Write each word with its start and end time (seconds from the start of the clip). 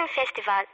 Filmfestival, 0.00 0.64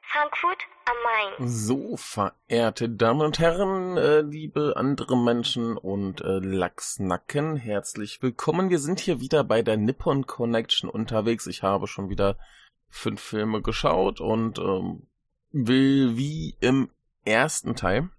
Frankfurt 0.00 0.58
am 0.86 0.96
Main. 1.04 1.48
So, 1.48 1.96
verehrte 1.96 2.88
Damen 2.88 3.20
und 3.20 3.38
Herren, 3.38 3.96
äh, 3.96 4.22
liebe 4.22 4.74
andere 4.76 5.16
Menschen 5.16 5.76
und 5.76 6.22
äh, 6.22 6.38
Lachsnacken, 6.40 7.56
herzlich 7.56 8.20
willkommen. 8.20 8.70
Wir 8.70 8.80
sind 8.80 8.98
hier 8.98 9.20
wieder 9.20 9.44
bei 9.44 9.62
der 9.62 9.76
Nippon 9.76 10.26
Connection 10.26 10.90
unterwegs. 10.90 11.46
Ich 11.46 11.62
habe 11.62 11.86
schon 11.86 12.08
wieder 12.08 12.36
fünf 12.88 13.20
Filme 13.20 13.62
geschaut 13.62 14.20
und 14.20 14.58
ähm, 14.58 15.06
will 15.52 16.16
wie 16.16 16.56
im 16.60 16.90
ersten 17.24 17.76
Teil 17.76 18.10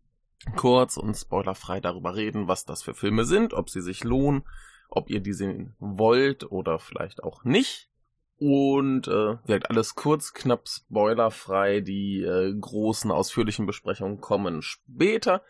kurz 0.55 0.95
und 0.95 1.15
spoilerfrei 1.15 1.81
darüber 1.81 2.15
reden, 2.15 2.47
was 2.47 2.63
das 2.63 2.81
für 2.81 2.93
Filme 2.93 3.25
sind, 3.25 3.53
ob 3.53 3.69
sie 3.69 3.81
sich 3.81 4.05
lohnen, 4.05 4.47
ob 4.87 5.09
ihr 5.09 5.19
die 5.19 5.33
sehen 5.33 5.75
wollt 5.79 6.49
oder 6.49 6.79
vielleicht 6.79 7.23
auch 7.23 7.43
nicht. 7.43 7.89
Und 8.37 9.07
äh, 9.07 9.37
wird 9.45 9.69
alles 9.69 9.95
kurz, 9.95 10.33
knapp, 10.33 10.67
spoilerfrei. 10.67 11.79
Die 11.79 12.21
äh, 12.21 12.53
großen, 12.53 13.11
ausführlichen 13.11 13.65
Besprechungen 13.65 14.19
kommen 14.19 14.61
später. 14.61 15.41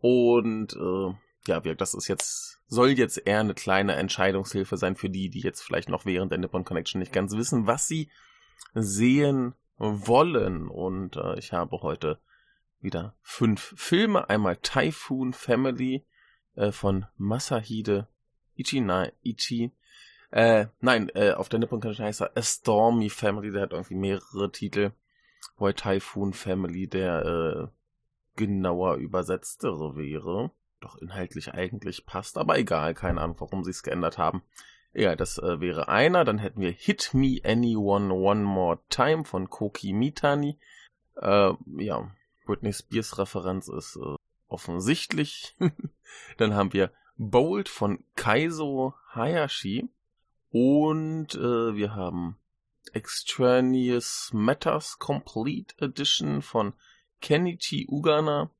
Und 0.00 0.74
äh, 0.74 1.14
ja, 1.46 1.60
das 1.60 1.94
ist 1.94 2.08
jetzt, 2.08 2.60
soll 2.66 2.90
jetzt 2.90 3.26
eher 3.26 3.40
eine 3.40 3.54
kleine 3.54 3.94
Entscheidungshilfe 3.94 4.76
sein 4.76 4.96
für 4.96 5.08
die, 5.08 5.30
die 5.30 5.40
jetzt 5.40 5.62
vielleicht 5.62 5.88
noch 5.88 6.04
während 6.04 6.30
der 6.30 6.38
Nippon 6.38 6.64
Connection 6.64 6.98
nicht 6.98 7.12
ganz 7.12 7.34
wissen, 7.34 7.66
was 7.66 7.86
sie 7.86 8.10
sehen 8.74 9.54
wollen. 9.78 10.68
Und 10.68 11.16
äh, 11.16 11.38
ich 11.38 11.52
habe 11.52 11.80
heute 11.80 12.18
wieder 12.80 13.14
fünf 13.22 13.74
Filme. 13.76 14.28
Einmal 14.28 14.56
Typhoon 14.56 15.32
Family 15.32 16.04
äh, 16.56 16.72
von 16.72 17.06
Masahide 17.16 18.08
Ichi, 18.58 18.80
nein, 18.80 19.12
Ichi. 19.22 19.70
Äh, 20.30 20.66
nein, 20.80 21.10
äh, 21.14 21.32
auf 21.32 21.48
der 21.48 21.58
Nippon 21.58 21.80
Connection 21.80 22.06
heißt 22.06 22.20
er 22.20 22.36
A 22.36 22.42
Stormy 22.42 23.08
Family, 23.08 23.50
der 23.50 23.62
hat 23.62 23.72
irgendwie 23.72 23.94
mehrere 23.94 24.52
Titel. 24.52 24.92
Wobei 25.56 25.72
Typhoon 25.72 26.32
Family 26.32 26.86
der 26.86 27.24
äh, 27.24 27.68
genauer 28.36 28.96
übersetztere 28.96 29.96
wäre. 29.96 30.50
Doch 30.80 30.96
inhaltlich 30.96 31.54
eigentlich 31.54 32.06
passt, 32.06 32.38
aber 32.38 32.58
egal, 32.58 32.94
keine 32.94 33.20
Ahnung, 33.20 33.36
warum 33.40 33.64
sie 33.64 33.70
es 33.70 33.82
geändert 33.82 34.18
haben. 34.18 34.42
Ja, 34.92 35.16
das 35.16 35.38
äh, 35.38 35.60
wäre 35.60 35.88
einer. 35.88 36.24
Dann 36.24 36.38
hätten 36.38 36.60
wir 36.60 36.70
Hit 36.70 37.14
Me 37.14 37.40
Anyone 37.44 38.12
One 38.12 38.42
More 38.42 38.78
Time 38.88 39.24
von 39.24 39.50
Koki 39.50 39.92
Mitani. 39.92 40.58
Äh, 41.16 41.52
ja, 41.76 42.10
Britney 42.46 42.72
Spears 42.72 43.18
Referenz 43.18 43.68
ist 43.68 43.96
äh, 43.96 44.16
offensichtlich. 44.48 45.56
Dann 46.38 46.54
haben 46.54 46.72
wir 46.72 46.92
Bold 47.16 47.68
von 47.68 48.04
Kaizo 48.14 48.94
Hayashi. 49.14 49.88
Und 50.50 51.34
äh, 51.34 51.74
wir 51.74 51.94
haben 51.94 52.38
Extraneous 52.92 54.30
Matters 54.32 54.98
Complete 54.98 55.74
Edition 55.78 56.42
von 56.42 56.72
Kenichi 57.20 57.86
Ugana 57.88 58.50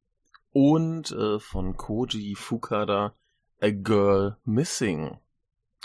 und 0.52 1.10
äh, 1.12 1.38
von 1.38 1.76
Koji 1.76 2.34
Fukada 2.34 3.14
A 3.60 3.70
Girl 3.70 4.36
Missing. 4.44 5.18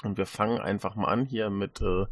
Und 0.04 0.18
wir 0.18 0.26
fangen 0.26 0.59
einfach 0.59 0.96
mal 0.96 1.08
an 1.08 1.26
hier 1.26 1.50
mit 1.50 1.81
äh, 1.81 2.06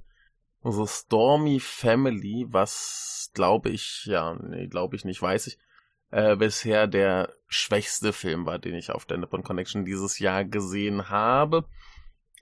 The 0.63 0.85
Stormy 0.87 1.59
Family, 1.59 2.45
was 2.49 3.31
glaube 3.33 3.69
ich, 3.69 4.05
ja, 4.05 4.35
nee, 4.35 4.67
glaube 4.67 4.95
ich 4.95 5.05
nicht, 5.05 5.21
weiß 5.21 5.47
ich, 5.47 5.57
äh, 6.11 6.35
bisher 6.35 6.87
der 6.87 7.33
schwächste 7.47 8.13
Film 8.13 8.45
war, 8.45 8.59
den 8.59 8.75
ich 8.75 8.91
auf 8.91 9.05
der 9.05 9.17
Nippon 9.17 9.43
Connection 9.43 9.85
dieses 9.85 10.19
Jahr 10.19 10.45
gesehen 10.45 11.09
habe. 11.09 11.65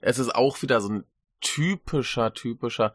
Es 0.00 0.18
ist 0.18 0.34
auch 0.34 0.60
wieder 0.62 0.80
so 0.80 0.90
ein 0.90 1.04
typischer, 1.40 2.32
typischer, 2.34 2.94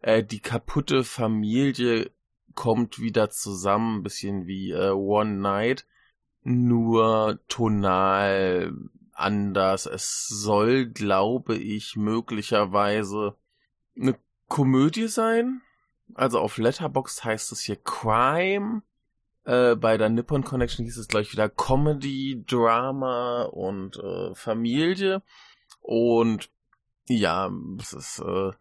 äh, 0.00 0.22
die 0.22 0.40
kaputte 0.40 1.04
Familie 1.04 2.10
kommt 2.54 3.00
wieder 3.00 3.30
zusammen, 3.30 3.98
ein 3.98 4.02
bisschen 4.02 4.46
wie 4.46 4.72
äh, 4.72 4.90
One 4.90 5.36
Night, 5.36 5.86
nur 6.42 7.38
tonal 7.48 8.72
anders. 9.12 9.86
Es 9.86 10.26
soll, 10.28 10.86
glaube 10.86 11.56
ich, 11.56 11.96
möglicherweise 11.96 13.36
eine 13.96 14.18
Komödie 14.48 15.08
sein. 15.08 15.60
Also 16.14 16.40
auf 16.40 16.58
Letterboxd 16.58 17.24
heißt 17.24 17.52
es 17.52 17.60
hier 17.60 17.76
Crime. 17.76 18.82
Äh, 19.44 19.76
bei 19.76 19.96
der 19.96 20.08
Nippon 20.08 20.44
Connection 20.44 20.84
hieß 20.84 20.96
es 20.96 21.08
gleich 21.08 21.32
wieder 21.32 21.48
Comedy, 21.48 22.44
Drama 22.46 23.44
und 23.44 23.96
äh, 23.98 24.34
Familie. 24.34 25.22
Und 25.80 26.50
ja, 27.10 27.50
es 27.78 27.92
ist 27.92 28.20
äh, 28.20 28.52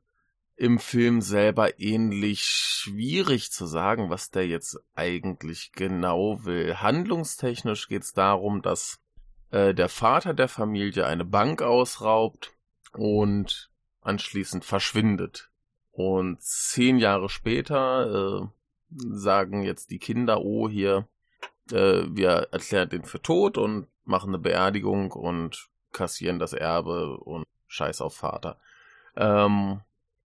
im 0.56 0.80
Film 0.80 1.22
selber 1.22 1.80
ähnlich 1.80 2.42
schwierig 2.42 3.52
zu 3.52 3.66
sagen, 3.66 4.10
was 4.10 4.32
der 4.32 4.48
jetzt 4.48 4.78
eigentlich 4.96 5.72
genau 5.72 6.44
will. 6.44 6.76
Handlungstechnisch 6.76 7.88
geht 7.88 8.04
es 8.04 8.14
darum, 8.14 8.62
dass 8.62 9.00
äh, 9.52 9.74
der 9.74 9.90
Vater 9.90 10.34
der 10.34 10.50
Familie 10.50 11.06
eine 11.06 11.26
Bank 11.26 11.62
ausraubt 11.62 12.52
und 12.94 13.70
anschließend 14.02 14.66
verschwindet. 14.66 15.50
Und 15.92 16.42
zehn 16.42 16.98
Jahre 16.98 17.30
später 17.30 18.42
äh, 18.42 18.48
sagen 19.12 19.64
jetzt 19.64 19.92
die 19.92 20.00
Kinder, 20.00 20.42
oh, 20.42 20.68
hier, 20.68 21.08
äh, 21.72 22.04
wir 22.10 22.48
erklären 22.52 22.90
den 22.90 23.04
für 23.04 23.22
tot 23.22 23.58
und 23.58 23.88
machen 24.06 24.30
eine 24.30 24.40
Beerdigung 24.40 25.12
und 25.12 25.70
kassieren 25.92 26.40
das 26.40 26.54
Erbe 26.54 27.18
und 27.18 27.46
scheiß 27.70 28.02
auf 28.02 28.16
Vater. 28.16 28.60
Ähm, 29.16 29.82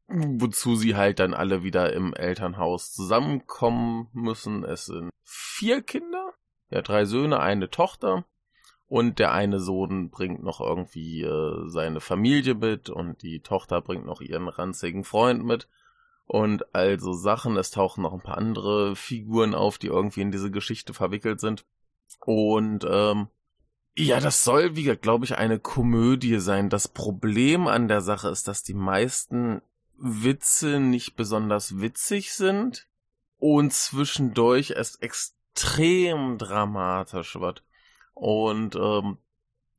wozu 0.08 0.74
sie 0.76 0.96
halt 0.96 1.18
dann 1.18 1.32
alle 1.32 1.62
wieder 1.62 1.92
im 1.92 2.12
Elternhaus 2.14 2.92
zusammenkommen 2.92 4.08
müssen. 4.12 4.64
Es 4.64 4.86
sind 4.86 5.10
vier 5.22 5.82
Kinder, 5.82 6.34
ja, 6.70 6.82
drei 6.82 7.04
Söhne, 7.04 7.40
eine 7.40 7.70
Tochter. 7.70 8.24
Und 8.86 9.18
der 9.18 9.32
eine 9.32 9.60
Sohn 9.60 10.10
bringt 10.10 10.42
noch 10.42 10.60
irgendwie 10.60 11.22
äh, 11.22 11.68
seine 11.68 12.00
Familie 12.00 12.54
mit 12.54 12.90
und 12.90 13.22
die 13.22 13.40
Tochter 13.40 13.80
bringt 13.80 14.04
noch 14.04 14.20
ihren 14.20 14.46
ranzigen 14.48 15.04
Freund 15.04 15.42
mit 15.42 15.68
und 16.26 16.74
also 16.74 17.12
Sachen. 17.12 17.56
Es 17.56 17.70
tauchen 17.70 18.02
noch 18.02 18.12
ein 18.12 18.20
paar 18.20 18.38
andere 18.38 18.94
Figuren 18.94 19.54
auf, 19.54 19.78
die 19.78 19.88
irgendwie 19.88 20.20
in 20.20 20.30
diese 20.30 20.50
Geschichte 20.50 20.94
verwickelt 20.94 21.40
sind. 21.40 21.64
Und 22.20 22.86
ähm, 22.88 23.28
ja, 23.96 24.20
das 24.20 24.44
soll, 24.44 24.76
wie 24.76 24.84
glaube 24.96 25.24
ich, 25.24 25.36
eine 25.36 25.58
Komödie 25.58 26.38
sein. 26.38 26.68
Das 26.68 26.88
Problem 26.88 27.66
an 27.66 27.88
der 27.88 28.00
Sache 28.00 28.28
ist, 28.28 28.48
dass 28.48 28.62
die 28.62 28.74
meisten 28.74 29.62
Witze 29.96 30.80
nicht 30.80 31.16
besonders 31.16 31.80
witzig 31.80 32.32
sind 32.32 32.86
und 33.38 33.72
zwischendurch 33.72 34.70
es 34.70 34.96
extrem 34.96 36.38
dramatisch 36.38 37.38
wird. 37.38 37.62
Und 38.14 38.74
ähm, 38.76 39.18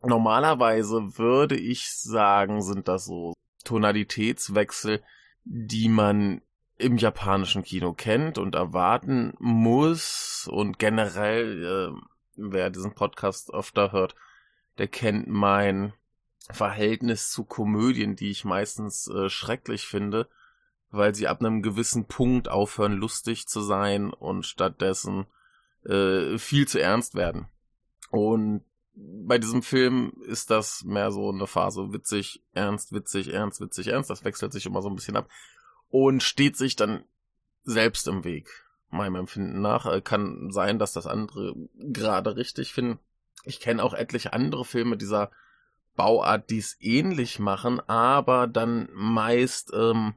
normalerweise 0.01 1.17
würde 1.17 1.57
ich 1.57 1.91
sagen, 1.91 2.61
sind 2.61 2.87
das 2.87 3.05
so 3.05 3.33
Tonalitätswechsel, 3.63 5.01
die 5.43 5.89
man 5.89 6.41
im 6.77 6.97
japanischen 6.97 7.63
Kino 7.63 7.93
kennt 7.93 8.37
und 8.37 8.55
erwarten 8.55 9.33
muss 9.39 10.47
und 10.51 10.77
generell, 10.77 11.93
äh, 11.93 12.01
wer 12.35 12.69
diesen 12.69 12.93
Podcast 12.93 13.53
öfter 13.53 13.91
hört, 13.91 14.15
der 14.77 14.87
kennt 14.87 15.27
mein 15.27 15.93
Verhältnis 16.49 17.31
zu 17.31 17.43
Komödien, 17.43 18.15
die 18.15 18.29
ich 18.29 18.45
meistens 18.45 19.07
äh, 19.07 19.29
schrecklich 19.29 19.87
finde, 19.87 20.29
weil 20.91 21.15
sie 21.15 21.27
ab 21.27 21.39
einem 21.39 21.61
gewissen 21.61 22.05
Punkt 22.05 22.49
aufhören 22.49 22.93
lustig 22.93 23.47
zu 23.47 23.61
sein 23.61 24.13
und 24.13 24.45
stattdessen 24.45 25.25
äh, 25.85 26.37
viel 26.37 26.67
zu 26.67 26.79
ernst 26.79 27.15
werden. 27.15 27.47
Und 28.11 28.63
bei 28.95 29.37
diesem 29.37 29.61
Film 29.61 30.13
ist 30.25 30.49
das 30.51 30.83
mehr 30.83 31.11
so 31.11 31.29
eine 31.29 31.47
Phase 31.47 31.91
witzig, 31.91 32.43
ernst, 32.53 32.93
witzig, 32.93 33.33
ernst, 33.33 33.59
witzig, 33.59 33.87
ernst. 33.87 34.09
Das 34.09 34.23
wechselt 34.23 34.53
sich 34.53 34.65
immer 34.65 34.81
so 34.81 34.89
ein 34.89 34.95
bisschen 34.95 35.17
ab 35.17 35.27
und 35.89 36.23
steht 36.23 36.55
sich 36.55 36.75
dann 36.75 37.03
selbst 37.63 38.07
im 38.07 38.23
Weg. 38.23 38.64
Meinem 38.95 39.15
Empfinden 39.15 39.61
nach 39.61 39.85
äh, 39.85 40.01
kann 40.01 40.51
sein, 40.51 40.79
dass 40.79 40.93
das 40.93 41.07
andere 41.07 41.55
gerade 41.75 42.35
richtig 42.35 42.73
finden. 42.73 42.99
Ich 43.43 43.59
kenne 43.59 43.83
auch 43.83 43.93
etliche 43.93 44.33
andere 44.33 44.65
Filme 44.65 44.97
dieser 44.97 45.31
Bauart, 45.95 46.49
die 46.49 46.57
es 46.57 46.77
ähnlich 46.79 47.39
machen, 47.39 47.79
aber 47.87 48.47
dann 48.47 48.89
meist 48.93 49.71
ähm, 49.73 50.15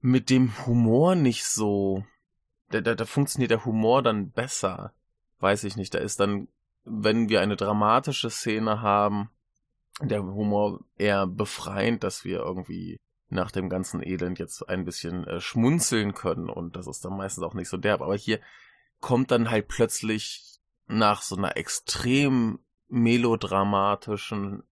mit 0.00 0.30
dem 0.30 0.66
Humor 0.66 1.14
nicht 1.14 1.46
so. 1.46 2.04
Da, 2.70 2.80
da, 2.80 2.94
da 2.94 3.04
funktioniert 3.04 3.50
der 3.50 3.64
Humor 3.64 4.02
dann 4.02 4.30
besser. 4.30 4.92
Weiß 5.38 5.64
ich 5.64 5.76
nicht. 5.76 5.94
Da 5.94 5.98
ist 5.98 6.18
dann 6.20 6.48
wenn 6.86 7.28
wir 7.28 7.40
eine 7.40 7.56
dramatische 7.56 8.30
Szene 8.30 8.80
haben, 8.80 9.28
der 10.00 10.22
Humor 10.22 10.80
eher 10.96 11.26
befreiend, 11.26 12.04
dass 12.04 12.24
wir 12.24 12.38
irgendwie 12.38 13.00
nach 13.28 13.50
dem 13.50 13.68
ganzen 13.68 14.02
Elend 14.02 14.38
jetzt 14.38 14.68
ein 14.68 14.84
bisschen 14.84 15.26
äh, 15.26 15.40
schmunzeln 15.40 16.14
können 16.14 16.48
und 16.48 16.76
das 16.76 16.86
ist 16.86 17.04
dann 17.04 17.16
meistens 17.16 17.44
auch 17.44 17.54
nicht 17.54 17.68
so 17.68 17.76
derb. 17.76 18.02
Aber 18.02 18.16
hier 18.16 18.40
kommt 19.00 19.30
dann 19.30 19.50
halt 19.50 19.68
plötzlich 19.68 20.60
nach 20.86 21.22
so 21.22 21.36
einer 21.36 21.56
extrem 21.56 22.60
melodramatischen 22.88 24.62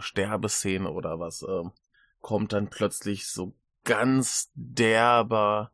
Sterbeszene 0.00 0.90
oder 0.90 1.18
was, 1.18 1.42
äh, 1.42 1.64
kommt 2.20 2.52
dann 2.52 2.68
plötzlich 2.68 3.28
so 3.28 3.54
ganz 3.84 4.50
derber, 4.54 5.72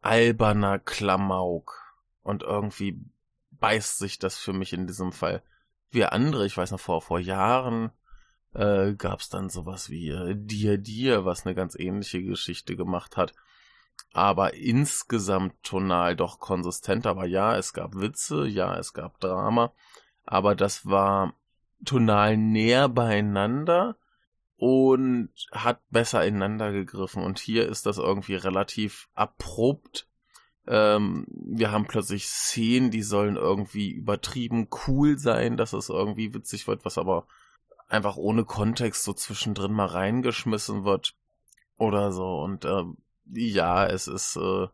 alberner 0.00 0.78
Klamauk. 0.78 1.96
Und 2.22 2.42
irgendwie 2.42 3.02
beißt 3.52 3.98
sich 3.98 4.18
das 4.18 4.38
für 4.38 4.52
mich 4.52 4.72
in 4.72 4.86
diesem 4.86 5.12
Fall. 5.12 5.42
Wie 5.90 6.04
andere, 6.04 6.46
ich 6.46 6.56
weiß 6.56 6.70
noch, 6.70 6.80
vor, 6.80 7.02
vor 7.02 7.18
Jahren 7.18 7.90
äh, 8.54 8.94
gab 8.94 9.20
es 9.20 9.28
dann 9.28 9.48
sowas 9.48 9.90
wie 9.90 10.10
äh, 10.10 10.34
Dir 10.36 10.78
Dir, 10.78 11.24
was 11.24 11.46
eine 11.46 11.54
ganz 11.54 11.74
ähnliche 11.78 12.22
Geschichte 12.22 12.76
gemacht 12.76 13.16
hat. 13.16 13.32
Aber 14.12 14.54
insgesamt 14.54 15.54
tonal 15.62 16.16
doch 16.16 16.40
konsistent. 16.40 17.06
Aber 17.06 17.26
ja, 17.26 17.56
es 17.56 17.72
gab 17.72 17.94
Witze, 17.94 18.46
ja, 18.46 18.76
es 18.76 18.92
gab 18.92 19.20
Drama. 19.20 19.72
Aber 20.24 20.54
das 20.54 20.86
war 20.86 21.34
tonal 21.84 22.36
näher 22.36 22.88
beieinander 22.88 23.96
und 24.56 25.30
hat 25.52 25.80
besser 25.90 26.26
ineinander 26.26 26.72
gegriffen. 26.72 27.22
Und 27.22 27.38
hier 27.38 27.68
ist 27.68 27.86
das 27.86 27.98
irgendwie 27.98 28.34
relativ 28.34 29.08
abrupt. 29.14 30.06
Ähm, 30.66 31.26
wir 31.28 31.70
haben 31.70 31.86
plötzlich 31.86 32.26
Szenen, 32.26 32.90
die 32.90 33.02
sollen 33.02 33.36
irgendwie 33.36 33.90
übertrieben 33.90 34.68
cool 34.86 35.18
sein, 35.18 35.56
dass 35.56 35.72
es 35.72 35.88
irgendwie 35.88 36.34
witzig 36.34 36.66
wird, 36.66 36.84
was 36.84 36.98
aber 36.98 37.26
einfach 37.90 38.16
ohne 38.16 38.44
Kontext 38.44 39.04
so 39.04 39.12
zwischendrin 39.12 39.72
mal 39.72 39.86
reingeschmissen 39.86 40.84
wird 40.84 41.14
oder 41.76 42.12
so. 42.12 42.40
Und 42.40 42.64
äh, 42.64 42.84
ja, 43.32 43.86
es 43.86 44.06
ist 44.06 44.36
äh, 44.36 44.68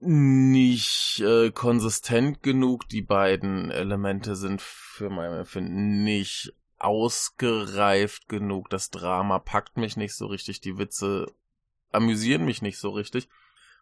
nicht 0.00 1.20
äh, 1.20 1.50
konsistent 1.50 2.42
genug. 2.42 2.88
Die 2.88 3.02
beiden 3.02 3.70
Elemente 3.70 4.36
sind 4.36 4.60
für 4.60 5.10
mein 5.10 5.32
Empfinden 5.32 6.04
nicht 6.04 6.54
ausgereift 6.78 8.28
genug. 8.28 8.70
Das 8.70 8.90
Drama 8.90 9.38
packt 9.38 9.76
mich 9.76 9.96
nicht 9.96 10.14
so 10.14 10.26
richtig. 10.26 10.60
Die 10.60 10.78
Witze 10.78 11.26
amüsieren 11.90 12.44
mich 12.44 12.62
nicht 12.62 12.78
so 12.78 12.90
richtig. 12.90 13.28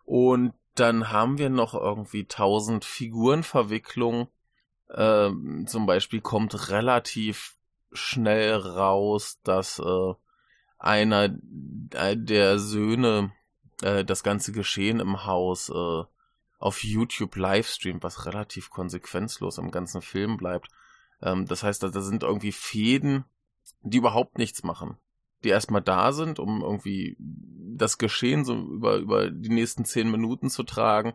Und 0.04 0.54
dann 0.74 1.10
haben 1.10 1.38
wir 1.38 1.50
noch 1.50 1.74
irgendwie 1.74 2.26
tausend 2.26 2.84
Figurenverwicklungen. 2.84 4.28
Ähm, 4.94 5.64
zum 5.66 5.86
Beispiel 5.86 6.20
kommt 6.20 6.70
relativ 6.70 7.55
schnell 7.92 8.54
raus, 8.54 9.40
dass 9.42 9.78
äh, 9.78 10.14
einer 10.78 11.36
äh, 11.92 12.16
der 12.16 12.58
Söhne 12.58 13.32
äh, 13.82 14.04
das 14.04 14.22
ganze 14.22 14.52
Geschehen 14.52 15.00
im 15.00 15.24
Haus 15.24 15.68
äh, 15.70 16.02
auf 16.58 16.82
YouTube 16.82 17.36
livestreamt, 17.36 18.02
was 18.02 18.26
relativ 18.26 18.70
konsequenzlos 18.70 19.58
im 19.58 19.70
ganzen 19.70 20.02
Film 20.02 20.36
bleibt. 20.36 20.68
Ähm, 21.22 21.46
das 21.46 21.62
heißt, 21.62 21.82
da, 21.82 21.88
da 21.88 22.00
sind 22.00 22.22
irgendwie 22.22 22.52
Fäden, 22.52 23.24
die 23.82 23.98
überhaupt 23.98 24.38
nichts 24.38 24.62
machen. 24.62 24.96
Die 25.44 25.50
erstmal 25.50 25.82
da 25.82 26.12
sind, 26.12 26.38
um 26.38 26.62
irgendwie 26.62 27.16
das 27.18 27.98
Geschehen 27.98 28.44
so 28.44 28.54
über, 28.54 28.96
über 28.96 29.30
die 29.30 29.50
nächsten 29.50 29.84
zehn 29.84 30.10
Minuten 30.10 30.50
zu 30.50 30.62
tragen. 30.62 31.14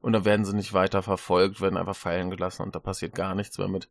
Und 0.00 0.12
dann 0.12 0.24
werden 0.24 0.44
sie 0.44 0.54
nicht 0.54 0.72
weiter 0.72 1.02
verfolgt, 1.02 1.60
werden 1.60 1.76
einfach 1.76 1.96
fallen 1.96 2.30
gelassen 2.30 2.62
und 2.62 2.74
da 2.74 2.78
passiert 2.78 3.14
gar 3.14 3.34
nichts 3.34 3.58
mehr 3.58 3.66
mit. 3.66 3.90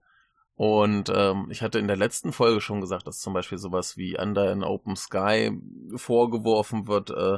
Und 0.57 1.11
ähm, 1.13 1.47
ich 1.51 1.61
hatte 1.61 1.77
in 1.77 1.87
der 1.87 1.97
letzten 1.97 2.33
Folge 2.33 2.61
schon 2.61 2.81
gesagt, 2.81 3.05
dass 3.05 3.19
zum 3.19 3.33
Beispiel 3.33 3.59
sowas 3.59 3.95
wie 3.95 4.17
Under 4.17 4.51
in 4.51 4.63
Open 4.63 4.95
Sky 4.95 5.55
vorgeworfen 5.95 6.87
wird, 6.87 7.11
äh, 7.11 7.37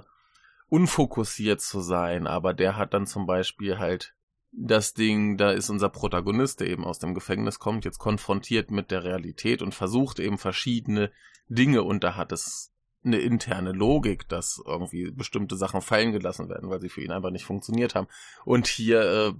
unfokussiert 0.69 1.59
zu 1.59 1.81
sein. 1.81 2.27
Aber 2.27 2.53
der 2.53 2.77
hat 2.77 2.93
dann 2.93 3.05
zum 3.05 3.25
Beispiel 3.25 3.77
halt 3.77 4.15
das 4.53 4.93
Ding, 4.93 5.37
da 5.37 5.51
ist 5.51 5.69
unser 5.69 5.89
Protagonist, 5.89 6.61
der 6.61 6.67
eben 6.67 6.85
aus 6.85 6.97
dem 6.97 7.13
Gefängnis 7.13 7.59
kommt, 7.59 7.83
jetzt 7.83 7.99
konfrontiert 7.99 8.71
mit 8.71 8.89
der 8.89 9.03
Realität 9.03 9.61
und 9.61 9.75
versucht 9.75 10.19
eben 10.19 10.37
verschiedene 10.37 11.11
Dinge 11.49 11.83
und 11.83 12.05
da 12.05 12.15
hat 12.15 12.31
es 12.31 12.71
eine 13.03 13.19
interne 13.19 13.73
Logik, 13.73 14.29
dass 14.29 14.61
irgendwie 14.65 15.11
bestimmte 15.11 15.57
Sachen 15.57 15.81
fallen 15.81 16.13
gelassen 16.13 16.47
werden, 16.47 16.69
weil 16.69 16.81
sie 16.81 16.89
für 16.89 17.01
ihn 17.01 17.11
einfach 17.11 17.31
nicht 17.31 17.45
funktioniert 17.45 17.95
haben. 17.95 18.07
Und 18.45 18.67
hier 18.67 19.01
äh, 19.01 19.33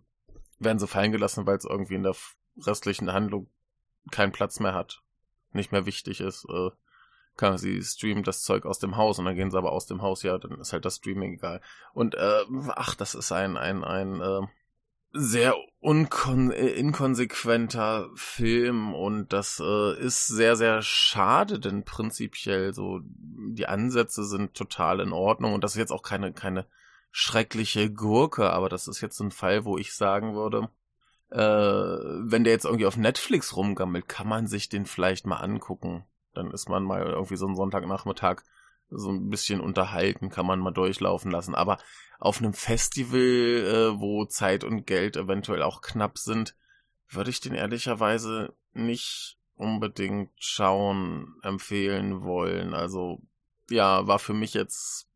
werden 0.59 0.79
sie 0.79 0.87
fallen 0.87 1.11
gelassen, 1.13 1.45
weil 1.45 1.57
es 1.57 1.65
irgendwie 1.65 1.95
in 1.95 2.03
der 2.03 2.15
restlichen 2.57 3.11
Handlung 3.13 3.47
keinen 4.11 4.31
Platz 4.31 4.59
mehr 4.59 4.73
hat, 4.73 5.01
nicht 5.51 5.71
mehr 5.71 5.85
wichtig 5.85 6.21
ist, 6.21 6.45
äh, 6.49 6.69
kann 7.39 7.57
sie 7.57 7.81
streamen 7.81 8.23
das 8.23 8.43
Zeug 8.43 8.65
aus 8.65 8.79
dem 8.79 8.97
Haus 8.97 9.17
und 9.17 9.25
dann 9.25 9.35
gehen 9.35 9.49
sie 9.49 9.57
aber 9.57 9.71
aus 9.71 9.87
dem 9.87 10.01
Haus, 10.01 10.23
ja, 10.23 10.37
dann 10.37 10.59
ist 10.59 10.73
halt 10.73 10.85
das 10.85 10.97
Streaming 10.97 11.33
egal. 11.33 11.61
Und 11.93 12.15
äh, 12.15 12.41
ach, 12.75 12.95
das 12.95 13.15
ist 13.15 13.31
ein 13.31 13.55
ein 13.55 13.83
ein 13.83 14.21
äh, 14.21 14.41
sehr 15.13 15.55
unkon 15.79 16.51
inkonsequenter 16.51 18.09
Film 18.15 18.93
und 18.93 19.31
das 19.31 19.61
äh, 19.63 19.97
ist 19.99 20.27
sehr 20.27 20.57
sehr 20.57 20.81
schade, 20.81 21.59
denn 21.59 21.83
prinzipiell 21.85 22.73
so 22.73 22.99
die 23.03 23.67
Ansätze 23.67 24.25
sind 24.25 24.53
total 24.53 24.99
in 24.99 25.13
Ordnung 25.13 25.53
und 25.53 25.63
das 25.63 25.71
ist 25.71 25.79
jetzt 25.79 25.91
auch 25.91 26.03
keine 26.03 26.33
keine 26.33 26.65
schreckliche 27.11 27.91
Gurke, 27.91 28.51
aber 28.51 28.69
das 28.69 28.87
ist 28.87 29.01
jetzt 29.01 29.19
ein 29.21 29.31
Fall, 29.31 29.65
wo 29.65 29.77
ich 29.77 29.93
sagen 29.93 30.35
würde, 30.35 30.69
äh, 31.31 31.37
wenn 31.37 32.43
der 32.43 32.53
jetzt 32.53 32.65
irgendwie 32.65 32.85
auf 32.85 32.97
Netflix 32.97 33.55
rumgammelt, 33.55 34.07
kann 34.07 34.27
man 34.27 34.47
sich 34.47 34.69
den 34.69 34.85
vielleicht 34.85 35.25
mal 35.25 35.37
angucken. 35.37 36.05
Dann 36.33 36.51
ist 36.51 36.69
man 36.69 36.83
mal 36.83 37.03
irgendwie 37.03 37.37
so 37.37 37.45
einen 37.45 37.55
Sonntagnachmittag 37.55 38.43
so 38.89 39.11
ein 39.11 39.29
bisschen 39.29 39.61
unterhalten, 39.61 40.29
kann 40.29 40.45
man 40.45 40.59
mal 40.59 40.71
durchlaufen 40.71 41.31
lassen. 41.31 41.55
Aber 41.55 41.77
auf 42.19 42.39
einem 42.39 42.53
Festival, 42.53 43.19
äh, 43.19 43.99
wo 43.99 44.25
Zeit 44.25 44.63
und 44.63 44.85
Geld 44.85 45.15
eventuell 45.15 45.61
auch 45.61 45.81
knapp 45.81 46.17
sind, 46.17 46.55
würde 47.07 47.29
ich 47.29 47.39
den 47.39 47.53
ehrlicherweise 47.53 48.53
nicht 48.73 49.37
unbedingt 49.55 50.31
schauen, 50.37 51.35
empfehlen 51.43 52.23
wollen. 52.23 52.73
Also 52.73 53.21
ja, 53.69 54.07
war 54.07 54.19
für 54.19 54.33
mich 54.33 54.53
jetzt 54.53 55.07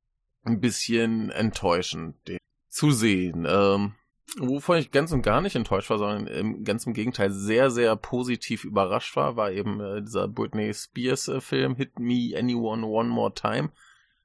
ein 0.43 0.59
bisschen 0.59 1.31
enttäuschend, 1.31 2.15
den 2.27 2.37
zu 2.69 2.91
sehen. 2.91 3.45
Ähm, 3.47 3.95
Wovon 4.37 4.77
ich 4.77 4.91
ganz 4.91 5.11
und 5.11 5.21
gar 5.21 5.41
nicht 5.41 5.55
enttäuscht 5.55 5.89
war, 5.89 5.99
sondern 5.99 6.27
im, 6.27 6.63
ganz 6.63 6.85
im 6.87 6.93
Gegenteil 6.93 7.31
sehr, 7.31 7.69
sehr 7.69 7.95
positiv 7.95 8.63
überrascht 8.63 9.15
war, 9.15 9.35
war 9.35 9.51
eben 9.51 9.79
äh, 9.79 10.01
dieser 10.01 10.27
Britney 10.27 10.73
Spears 10.73 11.27
äh, 11.27 11.41
Hit 11.75 11.99
Me 11.99 12.33
Anyone 12.35 12.85
One 12.85 13.09
More 13.09 13.33
Time 13.33 13.69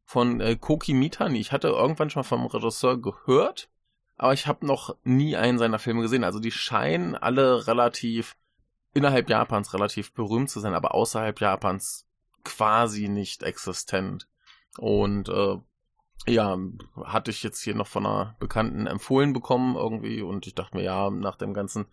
von 0.05 0.40
äh, 0.40 0.57
Koki 0.57 0.95
Mitani. 0.95 1.38
Ich 1.40 1.52
hatte 1.52 1.69
irgendwann 1.69 2.11
schon 2.11 2.25
vom 2.25 2.47
Regisseur 2.47 3.00
gehört, 3.00 3.69
aber 4.17 4.33
ich 4.33 4.47
habe 4.47 4.67
noch 4.67 4.97
nie 5.05 5.37
einen 5.37 5.59
seiner 5.59 5.78
Filme 5.78 6.00
gesehen. 6.00 6.25
Also 6.25 6.40
die 6.40 6.52
scheinen 6.52 7.14
alle 7.14 7.67
relativ 7.67 8.37
innerhalb 8.95 9.28
Japans 9.28 9.75
relativ 9.75 10.14
berühmt 10.14 10.49
zu 10.49 10.61
sein, 10.61 10.75
aber 10.75 10.95
außerhalb 10.95 11.38
Japans 11.40 12.07
quasi 12.45 13.09
nicht 13.09 13.43
existent. 13.43 14.26
Und 14.78 15.28
äh, 15.28 15.59
ja, 16.26 16.58
hatte 17.04 17.30
ich 17.30 17.42
jetzt 17.42 17.62
hier 17.62 17.75
noch 17.75 17.87
von 17.87 18.06
einer 18.06 18.37
Bekannten 18.38 18.87
empfohlen 18.87 19.32
bekommen 19.32 19.76
irgendwie 19.76 20.22
und 20.22 20.46
ich 20.46 20.54
dachte 20.54 20.76
mir, 20.76 20.82
ja, 20.82 21.10
nach 21.10 21.37
dem 21.37 21.54
ganzen 21.54 21.87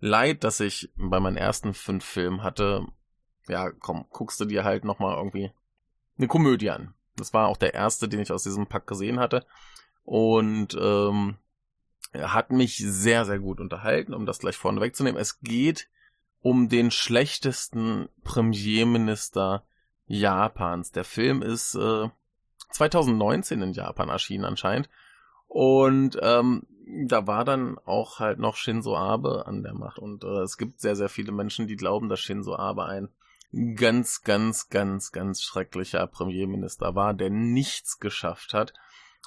Leid, 0.00 0.44
das 0.44 0.60
ich 0.60 0.90
bei 0.96 1.20
meinen 1.20 1.36
ersten 1.36 1.74
fünf 1.74 2.04
Filmen 2.04 2.42
hatte, 2.42 2.86
ja, 3.48 3.70
komm, 3.70 4.06
guckst 4.10 4.38
du 4.40 4.44
dir 4.44 4.64
halt 4.64 4.84
nochmal 4.84 5.16
irgendwie 5.16 5.50
eine 6.18 6.28
Komödie 6.28 6.70
an. 6.70 6.94
Das 7.16 7.32
war 7.32 7.48
auch 7.48 7.56
der 7.56 7.74
erste, 7.74 8.08
den 8.08 8.20
ich 8.20 8.30
aus 8.30 8.44
diesem 8.44 8.66
Pack 8.66 8.86
gesehen 8.86 9.18
hatte 9.18 9.44
und 10.04 10.76
ähm, 10.80 11.36
hat 12.14 12.50
mich 12.50 12.78
sehr, 12.78 13.24
sehr 13.24 13.38
gut 13.38 13.60
unterhalten, 13.60 14.14
um 14.14 14.26
das 14.26 14.38
gleich 14.38 14.56
vorne 14.56 14.80
wegzunehmen. 14.80 15.20
Es 15.20 15.40
geht 15.40 15.88
um 16.40 16.68
den 16.68 16.90
schlechtesten 16.90 18.08
Premierminister 18.22 19.64
Japans. 20.06 20.92
Der 20.92 21.04
Film 21.04 21.42
ist 21.42 21.74
äh, 21.74 22.08
2019 22.70 23.62
in 23.62 23.72
Japan 23.72 24.08
erschienen 24.08 24.44
anscheinend. 24.44 24.88
Und 25.46 26.18
ähm, 26.22 26.66
da 27.06 27.26
war 27.26 27.44
dann 27.44 27.78
auch 27.84 28.18
halt 28.18 28.38
noch 28.38 28.56
Shinzo 28.56 28.96
Abe 28.96 29.46
an 29.46 29.62
der 29.62 29.74
Macht. 29.74 29.98
Und 29.98 30.24
äh, 30.24 30.42
es 30.42 30.56
gibt 30.58 30.80
sehr, 30.80 30.96
sehr 30.96 31.08
viele 31.08 31.32
Menschen, 31.32 31.66
die 31.66 31.76
glauben, 31.76 32.08
dass 32.08 32.20
Shinzo 32.20 32.56
Abe 32.56 32.84
ein 32.84 33.08
ganz, 33.76 34.22
ganz, 34.22 34.68
ganz, 34.68 35.12
ganz 35.12 35.42
schrecklicher 35.42 36.06
Premierminister 36.06 36.94
war, 36.94 37.14
der 37.14 37.30
nichts 37.30 37.98
geschafft 37.98 38.54
hat. 38.54 38.74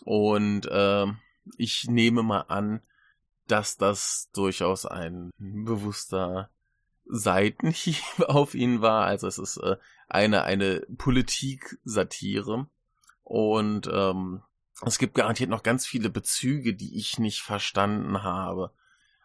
Und 0.03 0.65
äh, 0.67 1.07
ich 1.57 1.87
nehme 1.87 2.23
mal 2.23 2.41
an, 2.41 2.81
dass 3.47 3.77
das 3.77 4.29
durchaus 4.33 4.85
ein 4.85 5.31
bewusster 5.37 6.49
Seitenhieb 7.05 8.03
auf 8.27 8.55
ihn 8.55 8.81
war. 8.81 9.05
Also 9.05 9.27
es 9.27 9.37
ist 9.37 9.57
äh, 9.57 9.77
eine, 10.07 10.43
eine 10.43 10.81
Politik-Satire 10.97 12.67
und 13.31 13.89
ähm, 13.89 14.41
es 14.85 14.97
gibt 14.97 15.15
garantiert 15.15 15.49
noch 15.49 15.63
ganz 15.63 15.85
viele 15.85 16.09
Bezüge, 16.09 16.73
die 16.73 16.97
ich 16.97 17.17
nicht 17.17 17.39
verstanden 17.39 18.23
habe. 18.23 18.71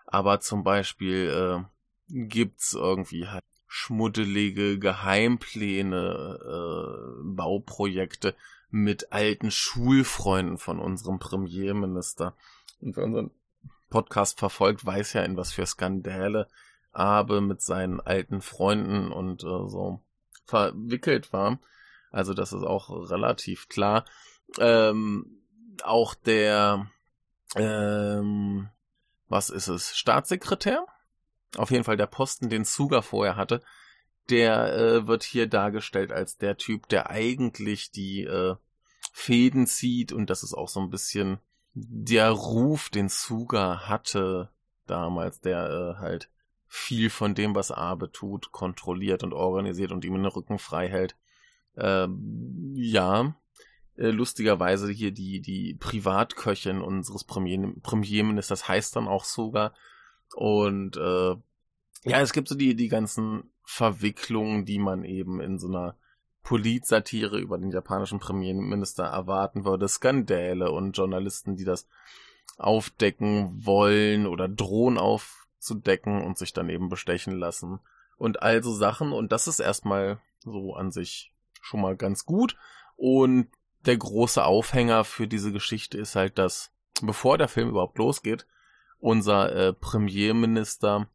Aber 0.06 0.38
zum 0.38 0.62
Beispiel 0.62 1.28
äh, 1.28 2.24
gibt's 2.28 2.74
irgendwie 2.74 3.26
halt 3.26 3.42
schmuddelige 3.66 4.78
Geheimpläne, 4.78 6.38
äh, 6.40 7.22
Bauprojekte 7.24 8.36
mit 8.70 9.12
alten 9.12 9.50
Schulfreunden 9.50 10.58
von 10.58 10.78
unserem 10.78 11.18
Premierminister. 11.18 12.36
Und 12.80 12.96
wer 12.96 13.02
unseren 13.02 13.32
Podcast 13.90 14.38
verfolgt, 14.38 14.86
weiß 14.86 15.14
ja, 15.14 15.22
in 15.22 15.36
was 15.36 15.50
für 15.50 15.66
Skandale 15.66 16.46
Abe 16.92 17.40
mit 17.40 17.60
seinen 17.60 18.00
alten 18.00 18.40
Freunden 18.40 19.10
und 19.10 19.42
äh, 19.42 19.46
so 19.46 20.00
verwickelt 20.44 21.32
war. 21.32 21.58
Also 22.16 22.32
das 22.32 22.54
ist 22.54 22.62
auch 22.62 22.88
relativ 23.10 23.68
klar. 23.68 24.06
Ähm, 24.58 25.42
auch 25.82 26.14
der, 26.14 26.90
ähm, 27.54 28.70
was 29.28 29.50
ist 29.50 29.68
es, 29.68 29.94
Staatssekretär? 29.94 30.86
Auf 31.58 31.70
jeden 31.70 31.84
Fall 31.84 31.98
der 31.98 32.06
Posten, 32.06 32.48
den 32.48 32.64
Suga 32.64 33.02
vorher 33.02 33.36
hatte, 33.36 33.62
der 34.30 34.74
äh, 34.74 35.06
wird 35.06 35.24
hier 35.24 35.46
dargestellt 35.46 36.10
als 36.10 36.38
der 36.38 36.56
Typ, 36.56 36.88
der 36.88 37.10
eigentlich 37.10 37.90
die 37.90 38.22
äh, 38.22 38.56
Fäden 39.12 39.66
zieht 39.66 40.10
und 40.10 40.30
das 40.30 40.42
ist 40.42 40.54
auch 40.54 40.68
so 40.68 40.80
ein 40.80 40.88
bisschen 40.88 41.38
der 41.74 42.30
Ruf, 42.30 42.88
den 42.88 43.10
Suga 43.10 43.88
hatte 43.88 44.48
damals, 44.86 45.42
der 45.42 45.68
äh, 45.98 46.00
halt 46.00 46.30
viel 46.66 47.10
von 47.10 47.34
dem, 47.34 47.54
was 47.54 47.70
Abe 47.70 48.10
tut, 48.10 48.52
kontrolliert 48.52 49.22
und 49.22 49.34
organisiert 49.34 49.92
und 49.92 50.02
ihm 50.06 50.14
den 50.14 50.24
Rücken 50.24 50.58
frei 50.58 50.88
hält. 50.88 51.14
Ähm, 51.76 52.72
ja, 52.74 53.34
äh, 53.96 54.10
lustigerweise 54.10 54.90
hier 54.90 55.12
die, 55.12 55.40
die 55.40 55.74
Privatköchin 55.74 56.80
unseres 56.80 57.24
Premier 57.24 57.72
Premierministers 57.82 58.68
heißt 58.68 58.96
dann 58.96 59.08
auch 59.08 59.24
sogar. 59.24 59.74
Und 60.34 60.96
äh, 60.96 61.36
ja, 62.04 62.20
es 62.20 62.32
gibt 62.32 62.48
so 62.48 62.54
die, 62.54 62.74
die 62.76 62.88
ganzen 62.88 63.50
Verwicklungen, 63.62 64.64
die 64.64 64.78
man 64.78 65.04
eben 65.04 65.40
in 65.40 65.58
so 65.58 65.68
einer 65.68 65.96
Politsatire 66.42 67.38
über 67.38 67.58
den 67.58 67.72
japanischen 67.72 68.20
Premierminister 68.20 69.04
erwarten 69.04 69.64
würde. 69.64 69.88
Skandale 69.88 70.70
und 70.70 70.96
Journalisten, 70.96 71.56
die 71.56 71.64
das 71.64 71.88
aufdecken 72.56 73.66
wollen 73.66 74.26
oder 74.26 74.48
drohen 74.48 74.98
aufzudecken 74.98 76.22
und 76.22 76.38
sich 76.38 76.52
dann 76.52 76.70
eben 76.70 76.88
bestechen 76.88 77.36
lassen. 77.36 77.80
Und 78.16 78.42
also 78.42 78.72
Sachen. 78.72 79.12
Und 79.12 79.32
das 79.32 79.48
ist 79.48 79.58
erstmal 79.58 80.20
so 80.38 80.74
an 80.74 80.92
sich 80.92 81.32
schon 81.62 81.80
mal 81.80 81.96
ganz 81.96 82.26
gut. 82.26 82.56
Und 82.96 83.48
der 83.84 83.96
große 83.96 84.44
Aufhänger 84.44 85.04
für 85.04 85.28
diese 85.28 85.52
Geschichte 85.52 85.98
ist 85.98 86.16
halt, 86.16 86.38
dass 86.38 86.72
bevor 87.02 87.38
der 87.38 87.48
Film 87.48 87.68
überhaupt 87.68 87.98
losgeht, 87.98 88.46
unser 88.98 89.54
äh, 89.54 89.72
Premierminister 89.72 91.08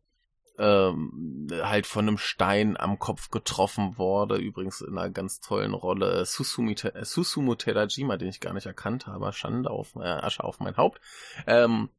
ähm, 0.57 1.48
halt 1.51 1.88
von 1.88 2.07
einem 2.07 2.17
Stein 2.17 2.77
am 2.77 3.00
Kopf 3.00 3.31
getroffen 3.31 3.98
wurde. 3.98 4.38
Übrigens 4.38 4.81
in 4.81 4.98
einer 4.98 5.10
ganz 5.10 5.39
tollen 5.39 5.74
Rolle 5.74 6.25
Susumu, 6.25 6.71
äh, 6.71 7.03
Susumu 7.03 7.55
Terajima, 7.55 8.17
den 8.17 8.29
ich 8.29 8.39
gar 8.39 8.53
nicht 8.53 8.67
erkannt 8.67 9.07
habe. 9.07 9.33
Schande 9.33 9.69
auf, 9.71 9.95
äh, 9.95 10.01
Asche 10.01 10.43
auf 10.43 10.60
mein 10.60 10.77
Haupt. 10.77 11.01
Ähm, 11.48 11.89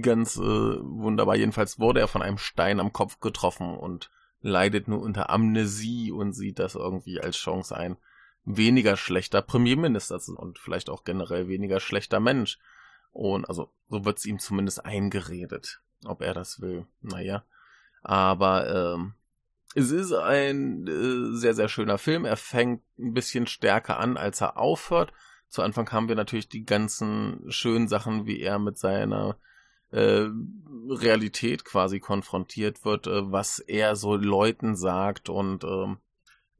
ganz 0.00 0.36
äh, 0.36 0.40
wunderbar. 0.40 1.36
Jedenfalls 1.36 1.78
wurde 1.78 2.00
er 2.00 2.08
von 2.08 2.22
einem 2.22 2.38
Stein 2.38 2.80
am 2.80 2.92
Kopf 2.92 3.20
getroffen 3.20 3.76
und 3.76 4.10
leidet 4.42 4.88
nur 4.88 5.00
unter 5.00 5.30
Amnesie 5.30 6.12
und 6.12 6.32
sieht 6.32 6.58
das 6.58 6.74
irgendwie 6.74 7.20
als 7.20 7.36
Chance 7.36 7.76
ein, 7.76 7.96
weniger 8.44 8.96
schlechter 8.96 9.40
Premierminister 9.40 10.18
zu 10.18 10.36
und 10.36 10.58
vielleicht 10.58 10.90
auch 10.90 11.04
generell 11.04 11.48
weniger 11.48 11.80
schlechter 11.80 12.20
Mensch. 12.20 12.58
Und 13.12 13.48
also 13.48 13.72
so 13.88 14.04
wird's 14.04 14.26
ihm 14.26 14.38
zumindest 14.38 14.84
eingeredet. 14.84 15.80
Ob 16.04 16.22
er 16.22 16.34
das 16.34 16.60
will, 16.60 16.86
naja. 17.00 17.44
Aber 18.02 18.94
ähm, 18.94 19.14
es 19.74 19.90
ist 19.90 20.12
ein 20.12 20.86
äh, 20.86 21.36
sehr, 21.36 21.54
sehr 21.54 21.68
schöner 21.68 21.98
Film. 21.98 22.24
Er 22.24 22.36
fängt 22.36 22.82
ein 22.98 23.14
bisschen 23.14 23.46
stärker 23.46 23.98
an, 23.98 24.16
als 24.16 24.40
er 24.40 24.56
aufhört. 24.56 25.12
Zu 25.48 25.62
Anfang 25.62 25.90
haben 25.92 26.08
wir 26.08 26.16
natürlich 26.16 26.48
die 26.48 26.64
ganzen 26.64 27.44
schönen 27.48 27.86
Sachen, 27.86 28.26
wie 28.26 28.40
er 28.40 28.58
mit 28.58 28.78
seiner 28.78 29.36
äh, 29.92 30.28
Realität 30.88 31.64
quasi 31.64 32.00
konfrontiert 32.00 32.84
wird, 32.84 33.06
äh, 33.06 33.30
was 33.30 33.58
er 33.60 33.96
so 33.96 34.16
Leuten 34.16 34.74
sagt 34.76 35.28
und 35.28 35.64
äh, 35.64 35.96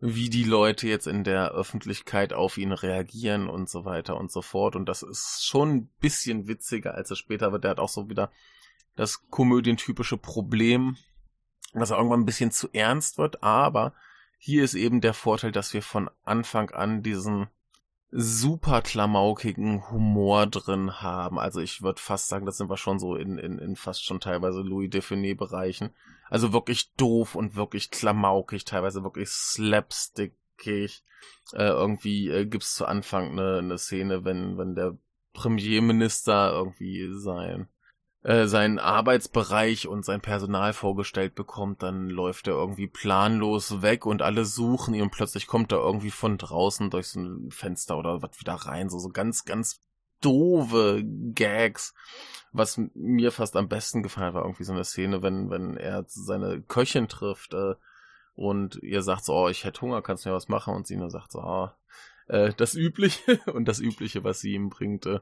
wie 0.01 0.31
die 0.31 0.45
Leute 0.45 0.89
jetzt 0.89 1.07
in 1.07 1.23
der 1.23 1.53
Öffentlichkeit 1.53 2.33
auf 2.33 2.59
ihn 2.59 2.73
reagieren 2.73 3.49
und 3.49 3.71
so 3.71 3.85
weiter 3.85 4.17
und 4.17 4.33
so 4.33 4.43
fort. 4.43 4.75
Und 4.75 4.87
das 4.87 5.03
ist 5.03 5.47
schon 5.47 5.71
ein 5.71 5.91
bisschen 6.01 6.49
witziger, 6.49 6.95
als 6.95 7.11
es 7.11 7.19
später 7.19 7.53
wird. 7.53 7.65
Der 7.65 7.73
hat 7.73 7.81
auch 7.81 7.89
so 7.89 8.11
wieder 8.11 8.31
das 8.97 9.29
komödientypische 9.31 10.19
Problem, 10.19 10.97
dass 11.73 11.91
er 11.91 11.99
irgendwann 11.99 12.21
ein 12.21 12.27
bisschen 12.27 12.51
zu 12.51 12.69
ernst 12.73 13.17
wird, 13.17 13.43
aber 13.43 13.95
hier 14.39 14.65
ist 14.65 14.75
eben 14.75 15.01
der 15.01 15.15
Vorteil, 15.15 15.53
dass 15.53 15.73
wir 15.73 15.83
von 15.83 16.11
Anfang 16.25 16.71
an 16.71 17.03
diesen 17.03 17.47
super 18.13 18.83
klamaukigen 18.83 19.91
Humor 19.91 20.47
drin 20.47 21.01
haben. 21.01 21.39
Also 21.39 21.61
ich 21.61 21.83
würde 21.83 22.01
fast 22.01 22.29
sagen, 22.29 22.45
das 22.45 22.59
sind 22.59 22.69
wir 22.69 22.77
schon 22.77 22.99
so 22.99 23.17
in, 23.17 23.39
in, 23.39 23.59
in 23.59 23.75
fast 23.75 24.05
schon 24.05 24.21
teilweise 24.21 24.61
Louis 24.61 24.91
Define-Bereichen. 24.91 25.91
Also 26.29 26.53
wirklich 26.53 26.93
doof 26.95 27.35
und 27.35 27.57
wirklich 27.57 27.91
klamaukig, 27.91 28.67
teilweise 28.67 29.03
wirklich 29.03 29.31
slapstickig. 29.31 31.03
Äh, 31.53 31.69
irgendwie 31.69 32.29
äh, 32.29 32.45
gibt's 32.45 32.75
zu 32.75 32.85
Anfang 32.85 33.33
eine, 33.33 33.59
eine 33.59 33.79
Szene, 33.79 34.25
wenn, 34.25 34.59
wenn 34.59 34.75
der 34.75 34.99
Premierminister 35.33 36.53
irgendwie 36.53 37.09
sein 37.15 37.69
äh, 38.23 38.47
seinen 38.47 38.79
Arbeitsbereich 38.79 39.89
und 39.89 40.05
sein 40.05 40.21
Personal 40.21 40.73
vorgestellt 40.73 41.35
bekommt, 41.35 41.83
dann 41.83 42.09
läuft 42.09 42.47
er 42.47 42.55
irgendwie 42.55 42.87
planlos 42.87 43.83
weg 43.83 44.07
und 44.07 44.23
alle 44.23 44.45
suchen 44.45 44.95
ihn 44.95 45.03
und 45.03 45.13
plötzlich 45.13 45.47
kommt 45.47 45.73
er 45.73 45.79
irgendwie 45.79 46.11
von 46.11 46.39
draußen 46.39 46.91
durch 46.91 47.09
so 47.09 47.21
ein 47.21 47.51
Fenster 47.51 47.99
oder 47.99 48.23
was 48.23 48.39
wieder 48.41 48.55
rein, 48.55 48.89
so, 48.89 48.99
so 48.99 49.09
ganz, 49.09 49.45
ganz 49.45 49.81
doofe 50.21 51.03
Gags. 51.35 51.95
Was 52.53 52.81
mir 52.95 53.33
fast 53.33 53.57
am 53.57 53.69
besten 53.69 54.03
gefallen 54.03 54.29
hat, 54.29 54.35
war 54.35 54.45
irgendwie 54.45 54.65
so 54.65 54.73
eine 54.73 54.85
Szene, 54.85 55.23
wenn, 55.23 55.51
wenn 55.51 55.77
er 55.77 56.05
seine 56.07 56.61
Köchin 56.63 57.09
trifft, 57.09 57.55
äh, 57.55 57.75
und 58.35 58.77
ihr 58.83 59.03
sagt 59.03 59.25
so, 59.25 59.35
oh, 59.35 59.49
ich 59.49 59.65
hätte 59.65 59.83
Hunger, 59.83 60.03
kannst 60.03 60.25
du 60.25 60.31
mir 60.31 60.35
was 60.35 60.49
machen? 60.49 60.75
Und 60.75 60.87
sie 60.87 60.97
nur 60.97 61.11
sagt 61.11 61.33
so, 61.33 61.41
oh, 61.41 61.69
äh, 62.29 62.53
das 62.55 62.75
Übliche 62.75 63.41
und 63.53 63.67
das 63.67 63.79
Übliche, 63.79 64.25
was 64.25 64.41
sie 64.41 64.53
ihm 64.53 64.71
bringt, 64.71 65.07
äh, 65.07 65.21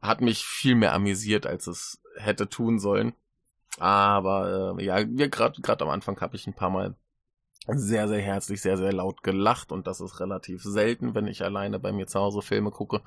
hat 0.00 0.20
mich 0.20 0.44
viel 0.44 0.74
mehr 0.74 0.92
amüsiert, 0.94 1.46
als 1.46 1.66
es 1.66 2.01
hätte 2.16 2.48
tun 2.48 2.78
sollen. 2.78 3.14
Aber 3.78 4.76
äh, 4.78 4.84
ja, 4.84 5.04
wir 5.08 5.28
gerade 5.28 5.84
am 5.84 5.90
Anfang 5.90 6.20
habe 6.20 6.36
ich 6.36 6.46
ein 6.46 6.54
paar 6.54 6.70
Mal 6.70 6.94
sehr, 7.66 8.08
sehr 8.08 8.20
herzlich, 8.20 8.60
sehr, 8.60 8.76
sehr 8.76 8.92
laut 8.92 9.22
gelacht 9.22 9.72
und 9.72 9.86
das 9.86 10.00
ist 10.00 10.20
relativ 10.20 10.62
selten, 10.62 11.14
wenn 11.14 11.26
ich 11.26 11.44
alleine 11.44 11.78
bei 11.78 11.92
mir 11.92 12.06
zu 12.06 12.18
Hause 12.18 12.42
Filme 12.42 12.70
gucke. 12.70 13.02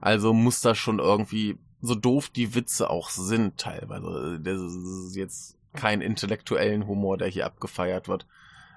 Also 0.00 0.32
muss 0.34 0.60
das 0.60 0.76
schon 0.76 0.98
irgendwie, 0.98 1.58
so 1.80 1.94
doof 1.94 2.28
die 2.28 2.54
Witze 2.54 2.90
auch 2.90 3.08
sind 3.08 3.58
teilweise, 3.58 4.38
das 4.42 4.60
ist 4.60 5.16
jetzt 5.16 5.56
kein 5.72 6.00
intellektuellen 6.00 6.86
Humor, 6.86 7.16
der 7.18 7.28
hier 7.28 7.46
abgefeiert 7.46 8.08
wird. 8.08 8.26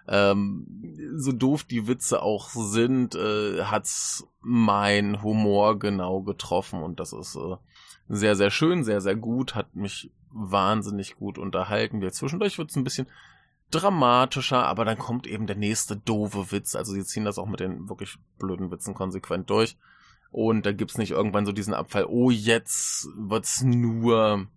Ähm, 0.08 0.66
so 1.16 1.32
doof 1.32 1.64
die 1.64 1.88
Witze 1.88 2.22
auch 2.22 2.50
sind, 2.50 3.16
äh, 3.16 3.64
hat's 3.64 4.28
mein 4.42 5.22
Humor 5.22 5.78
genau 5.78 6.22
getroffen 6.22 6.82
und 6.82 7.00
das 7.00 7.14
ist 7.14 7.36
äh, 7.36 7.58
sehr, 8.08 8.36
sehr 8.36 8.50
schön, 8.50 8.84
sehr, 8.84 9.02
sehr 9.02 9.16
gut, 9.16 9.56
hat 9.56 9.76
mich 9.76 10.12
wahnsinnig 10.32 11.16
gut 11.16 11.38
unterhalten. 11.38 12.02
Wir 12.02 12.12
zwischendurch 12.12 12.58
wird's 12.58 12.76
ein 12.76 12.84
bisschen 12.84 13.08
dramatischer, 13.72 14.66
aber 14.66 14.86
dann 14.86 14.98
kommt 14.98 15.28
eben 15.28 15.48
der 15.48 15.56
nächste 15.56 15.96
doofe 15.96 16.52
Witz. 16.52 16.76
Also 16.76 16.94
sie 16.94 17.04
ziehen 17.04 17.26
das 17.26 17.38
auch 17.38 17.46
mit 17.46 17.60
den 17.60 17.88
wirklich 17.88 18.18
blöden 18.40 18.72
Witzen 18.72 18.96
konsequent 18.96 19.50
durch. 19.50 19.78
Und 20.32 20.66
da 20.66 20.72
gibt's 20.72 20.98
nicht 20.98 21.12
irgendwann 21.12 21.46
so 21.46 21.52
diesen 21.52 21.74
Abfall, 21.74 22.06
oh, 22.08 22.30
jetzt 22.30 23.08
wird's 23.16 23.64
nur 23.64 24.48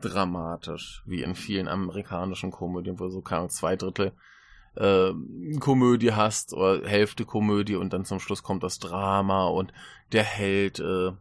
dramatisch, 0.00 1.02
wie 1.06 1.22
in 1.22 1.34
vielen 1.34 1.68
amerikanischen 1.68 2.50
Komödien, 2.50 2.98
wo 2.98 3.08
so 3.10 3.20
keine 3.20 3.48
zwei 3.48 3.76
Drittel 3.76 4.12
äh, 4.76 5.12
Komödie 5.58 6.12
hast 6.12 6.52
oder 6.54 6.86
Hälfte 6.86 7.24
Komödie 7.24 7.76
und 7.76 7.92
dann 7.92 8.04
zum 8.04 8.20
Schluss 8.20 8.42
kommt 8.42 8.62
das 8.62 8.78
Drama 8.78 9.46
und 9.46 9.72
der 10.12 10.24
Held 10.24 10.80
äh, 10.80 11.12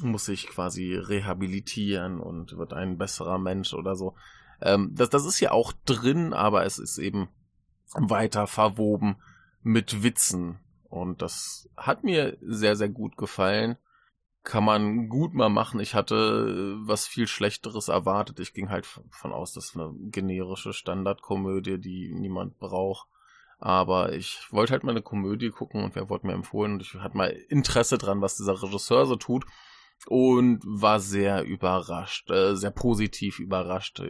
muss 0.00 0.26
sich 0.26 0.46
quasi 0.48 0.94
rehabilitieren 0.94 2.20
und 2.20 2.56
wird 2.56 2.72
ein 2.72 2.98
besserer 2.98 3.38
Mensch 3.38 3.74
oder 3.74 3.96
so. 3.96 4.14
Ähm, 4.60 4.92
das, 4.94 5.10
das 5.10 5.24
ist 5.24 5.40
ja 5.40 5.52
auch 5.52 5.72
drin, 5.84 6.32
aber 6.32 6.64
es 6.64 6.78
ist 6.78 6.98
eben 6.98 7.28
weiter 7.94 8.46
verwoben 8.46 9.16
mit 9.62 10.02
Witzen. 10.02 10.58
Und 10.88 11.20
das 11.22 11.68
hat 11.76 12.04
mir 12.04 12.38
sehr, 12.40 12.76
sehr 12.76 12.88
gut 12.88 13.16
gefallen 13.16 13.76
kann 14.48 14.64
man 14.64 15.10
gut 15.10 15.34
mal 15.34 15.50
machen. 15.50 15.78
Ich 15.78 15.94
hatte 15.94 16.14
äh, 16.80 16.88
was 16.88 17.06
viel 17.06 17.26
Schlechteres 17.28 17.88
erwartet. 17.88 18.40
Ich 18.40 18.54
ging 18.54 18.70
halt 18.70 18.86
von 18.86 19.30
aus, 19.30 19.52
das 19.52 19.66
ist 19.66 19.76
eine 19.76 19.92
generische 20.10 20.72
Standardkomödie, 20.72 21.78
die 21.78 22.14
niemand 22.14 22.58
braucht. 22.58 23.08
Aber 23.58 24.14
ich 24.14 24.40
wollte 24.50 24.72
halt 24.72 24.84
mal 24.84 24.92
eine 24.92 25.02
Komödie 25.02 25.50
gucken 25.50 25.84
und 25.84 25.94
wer 25.94 26.08
wurde 26.08 26.26
mir 26.26 26.32
empfohlen 26.32 26.74
und 26.74 26.82
ich 26.82 26.94
hatte 26.94 27.16
mal 27.16 27.28
Interesse 27.50 27.98
dran, 27.98 28.22
was 28.22 28.36
dieser 28.36 28.62
Regisseur 28.62 29.04
so 29.04 29.16
tut 29.16 29.44
und 30.06 30.62
war 30.64 30.98
sehr 30.98 31.44
überrascht, 31.44 32.30
äh, 32.30 32.56
sehr 32.56 32.70
positiv 32.70 33.40
überrascht. 33.40 34.00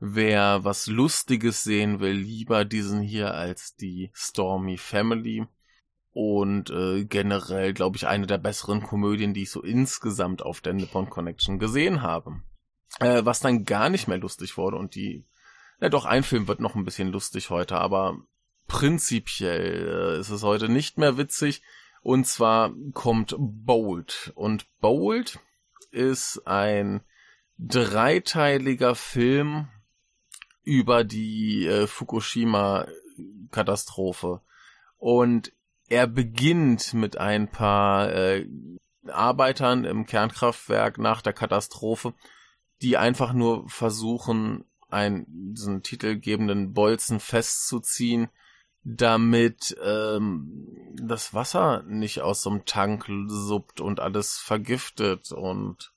Wer 0.00 0.64
was 0.64 0.86
Lustiges 0.86 1.62
sehen 1.62 2.00
will, 2.00 2.16
lieber 2.16 2.66
diesen 2.66 3.00
hier 3.00 3.32
als 3.32 3.74
die 3.76 4.10
Stormy 4.12 4.76
Family 4.76 5.46
und 6.12 6.70
äh, 6.70 7.04
generell, 7.04 7.72
glaube 7.72 7.96
ich, 7.96 8.06
eine 8.06 8.26
der 8.26 8.38
besseren 8.38 8.82
Komödien, 8.82 9.34
die 9.34 9.42
ich 9.42 9.50
so 9.50 9.62
insgesamt 9.62 10.42
auf 10.42 10.60
der 10.60 10.74
Nippon 10.74 11.08
Connection 11.08 11.58
gesehen 11.58 12.02
habe. 12.02 12.42
Äh, 13.00 13.24
was 13.24 13.40
dann 13.40 13.64
gar 13.64 13.88
nicht 13.88 14.08
mehr 14.08 14.18
lustig 14.18 14.58
wurde 14.58 14.76
und 14.76 14.94
die, 14.94 15.24
ja 15.80 15.88
doch, 15.88 16.04
ein 16.04 16.22
Film 16.22 16.48
wird 16.48 16.60
noch 16.60 16.74
ein 16.74 16.84
bisschen 16.84 17.08
lustig 17.08 17.48
heute, 17.48 17.78
aber 17.78 18.18
prinzipiell 18.68 20.16
äh, 20.16 20.20
ist 20.20 20.28
es 20.28 20.42
heute 20.42 20.68
nicht 20.68 20.98
mehr 20.98 21.16
witzig. 21.16 21.62
Und 22.02 22.26
zwar 22.26 22.74
kommt 22.92 23.34
Bold. 23.38 24.32
Und 24.34 24.66
Bold 24.80 25.38
ist 25.90 26.46
ein 26.46 27.00
dreiteiliger 27.58 28.94
Film 28.94 29.68
über 30.64 31.04
die 31.04 31.66
äh, 31.66 31.86
Fukushima-Katastrophe. 31.86 34.42
Und 34.98 35.54
er 35.88 36.06
beginnt 36.06 36.94
mit 36.94 37.18
ein 37.18 37.50
paar 37.50 38.12
äh, 38.12 38.46
Arbeitern 39.08 39.84
im 39.84 40.06
Kernkraftwerk 40.06 40.98
nach 40.98 41.22
der 41.22 41.32
Katastrophe, 41.32 42.14
die 42.82 42.96
einfach 42.96 43.32
nur 43.32 43.68
versuchen, 43.68 44.64
einen 44.90 45.24
diesen 45.54 45.82
titelgebenden 45.82 46.72
Bolzen 46.72 47.20
festzuziehen, 47.20 48.28
damit 48.84 49.76
ähm, 49.82 50.94
das 51.00 51.34
Wasser 51.34 51.82
nicht 51.86 52.20
aus 52.20 52.42
so 52.42 52.50
einem 52.50 52.64
Tank 52.64 53.06
suppt 53.28 53.80
und 53.80 54.00
alles 54.00 54.38
vergiftet 54.38 55.32
und 55.32 55.92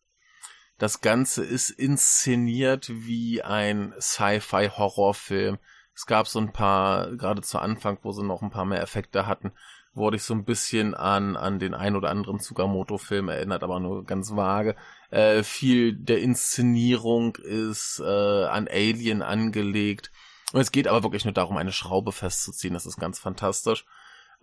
das 0.78 1.00
Ganze 1.00 1.44
ist 1.44 1.70
inszeniert 1.70 2.90
wie 2.90 3.42
ein 3.42 3.94
Sci-Fi-Horrorfilm. 4.00 5.58
Es 5.94 6.06
gab 6.06 6.28
so 6.28 6.40
ein 6.40 6.52
paar, 6.52 7.16
gerade 7.16 7.42
zu 7.42 7.60
Anfang, 7.60 7.98
wo 8.02 8.12
sie 8.12 8.26
noch 8.26 8.42
ein 8.42 8.50
paar 8.50 8.66
mehr 8.66 8.82
Effekte 8.82 9.26
hatten, 9.26 9.54
wurde 9.96 10.18
ich 10.18 10.24
so 10.24 10.34
ein 10.34 10.44
bisschen 10.44 10.94
an, 10.94 11.36
an 11.36 11.60
den 11.60 11.74
ein 11.74 11.96
oder 11.96 12.10
anderen 12.10 12.40
Tsukamoto-Film 12.40 13.30
erinnert, 13.30 13.64
aber 13.64 13.80
nur 13.80 14.06
ganz 14.06 14.36
vage. 14.36 14.76
Äh, 15.10 15.44
viel 15.44 15.94
der 15.94 16.20
Inszenierung 16.20 17.36
ist 17.38 18.02
äh, 18.04 18.46
an 18.46 18.68
Alien 18.68 19.22
angelegt. 19.22 20.12
Und 20.54 20.62
es 20.62 20.72
geht 20.72 20.88
aber 20.88 21.04
wirklich 21.04 21.26
nur 21.26 21.34
darum, 21.34 21.58
eine 21.58 21.72
Schraube 21.72 22.12
festzuziehen. 22.12 22.74
Das 22.74 22.86
ist 22.86 23.00
ganz 23.00 23.20
fantastisch. 23.20 23.86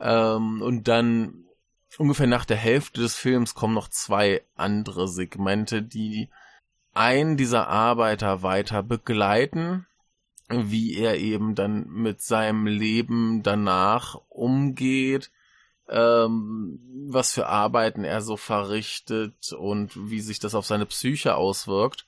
Ähm, 0.00 0.62
und 0.62 0.88
dann 0.88 1.44
ungefähr 1.98 2.26
nach 2.26 2.44
der 2.44 2.56
Hälfte 2.56 3.00
des 3.00 3.16
Films 3.16 3.54
kommen 3.54 3.74
noch 3.74 3.88
zwei 3.88 4.42
andere 4.56 5.08
Segmente, 5.08 5.82
die 5.82 6.30
einen 6.94 7.36
dieser 7.36 7.68
Arbeiter 7.68 8.42
weiter 8.42 8.82
begleiten, 8.82 9.86
wie 10.48 10.96
er 10.96 11.18
eben 11.18 11.54
dann 11.54 11.86
mit 11.88 12.20
seinem 12.20 12.66
Leben 12.66 13.42
danach 13.42 14.20
umgeht, 14.28 15.30
ähm, 15.92 16.78
was 17.08 17.32
für 17.32 17.46
Arbeiten 17.46 18.04
er 18.04 18.22
so 18.22 18.36
verrichtet 18.36 19.52
und 19.52 20.10
wie 20.10 20.20
sich 20.20 20.38
das 20.38 20.54
auf 20.54 20.66
seine 20.66 20.86
Psyche 20.86 21.36
auswirkt. 21.36 22.06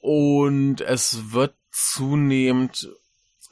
Und 0.00 0.80
es 0.80 1.32
wird 1.32 1.54
zunehmend 1.70 2.90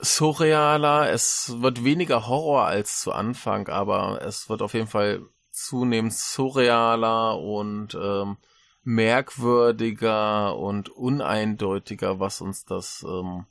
surrealer, 0.00 1.10
es 1.10 1.60
wird 1.60 1.84
weniger 1.84 2.26
Horror 2.26 2.64
als 2.64 3.00
zu 3.00 3.12
Anfang, 3.12 3.68
aber 3.68 4.20
es 4.22 4.48
wird 4.48 4.62
auf 4.62 4.74
jeden 4.74 4.86
Fall 4.86 5.22
zunehmend 5.50 6.14
surrealer 6.14 7.38
und 7.38 7.96
ähm, 8.00 8.36
merkwürdiger 8.82 10.56
und 10.56 10.88
uneindeutiger, 10.88 12.20
was 12.20 12.40
uns 12.40 12.64
das 12.64 13.04
ähm, 13.08 13.46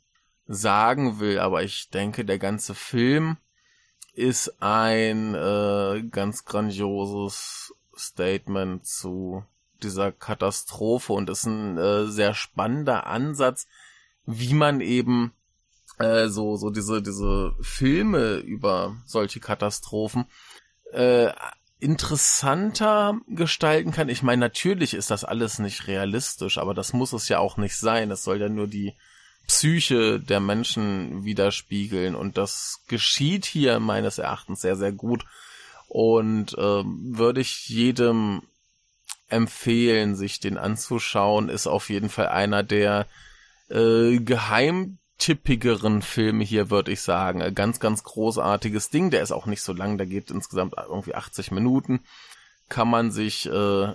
sagen 0.47 1.19
will. 1.19 1.39
Aber 1.39 1.63
ich 1.63 1.89
denke, 1.89 2.25
der 2.25 2.39
ganze 2.39 2.73
Film 2.73 3.37
ist 4.17 4.61
ein 4.61 5.35
äh, 5.35 6.03
ganz 6.09 6.43
grandioses 6.45 7.73
Statement 7.95 8.85
zu 8.85 9.43
dieser 9.83 10.11
Katastrophe 10.11 11.13
und 11.13 11.29
ist 11.29 11.45
ein 11.45 11.77
äh, 11.77 12.07
sehr 12.07 12.33
spannender 12.33 13.05
Ansatz, 13.05 13.67
wie 14.25 14.55
man 14.55 14.81
eben 14.81 15.33
äh, 15.99 16.29
so 16.29 16.57
so 16.57 16.71
diese 16.71 17.03
diese 17.03 17.53
Filme 17.61 18.37
über 18.37 18.95
solche 19.05 19.39
Katastrophen 19.39 20.25
äh, 20.93 21.31
interessanter 21.79 23.19
gestalten 23.27 23.91
kann. 23.91 24.09
Ich 24.09 24.23
meine, 24.23 24.39
natürlich 24.39 24.95
ist 24.95 25.11
das 25.11 25.25
alles 25.25 25.59
nicht 25.59 25.85
realistisch, 25.85 26.57
aber 26.57 26.73
das 26.73 26.91
muss 26.91 27.13
es 27.13 27.29
ja 27.29 27.37
auch 27.37 27.57
nicht 27.57 27.75
sein. 27.75 28.09
Es 28.09 28.23
soll 28.23 28.41
ja 28.41 28.49
nur 28.49 28.67
die 28.67 28.95
Psyche 29.47 30.19
der 30.19 30.39
Menschen 30.39 31.23
widerspiegeln 31.23 32.15
und 32.15 32.37
das 32.37 32.81
geschieht 32.87 33.45
hier 33.45 33.79
meines 33.79 34.17
Erachtens 34.17 34.61
sehr, 34.61 34.75
sehr 34.75 34.91
gut 34.91 35.25
und 35.87 36.53
äh, 36.57 36.83
würde 36.83 37.41
ich 37.41 37.69
jedem 37.69 38.41
empfehlen, 39.29 40.15
sich 40.15 40.39
den 40.39 40.57
anzuschauen, 40.57 41.49
ist 41.49 41.67
auf 41.67 41.89
jeden 41.89 42.09
Fall 42.09 42.27
einer 42.29 42.63
der 42.63 43.07
äh, 43.69 44.17
geheimtippigeren 44.19 46.01
Filme 46.01 46.43
hier, 46.43 46.69
würde 46.69 46.91
ich 46.91 47.01
sagen. 47.01 47.53
Ganz, 47.53 47.79
ganz 47.79 48.03
großartiges 48.03 48.89
Ding. 48.89 49.11
Der 49.11 49.21
ist 49.21 49.31
auch 49.31 49.45
nicht 49.45 49.61
so 49.61 49.73
lang, 49.73 49.97
der 49.97 50.07
geht 50.07 50.31
insgesamt 50.31 50.75
irgendwie 50.77 51.15
80 51.15 51.51
Minuten. 51.51 52.01
Kann 52.69 52.89
man 52.89 53.11
sich 53.11 53.47
äh, 53.47 53.93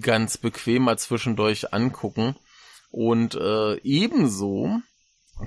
ganz 0.00 0.36
bequem 0.36 0.84
mal 0.84 0.98
zwischendurch 0.98 1.72
angucken. 1.72 2.36
Und 2.90 3.34
äh, 3.34 3.76
ebenso 3.82 4.80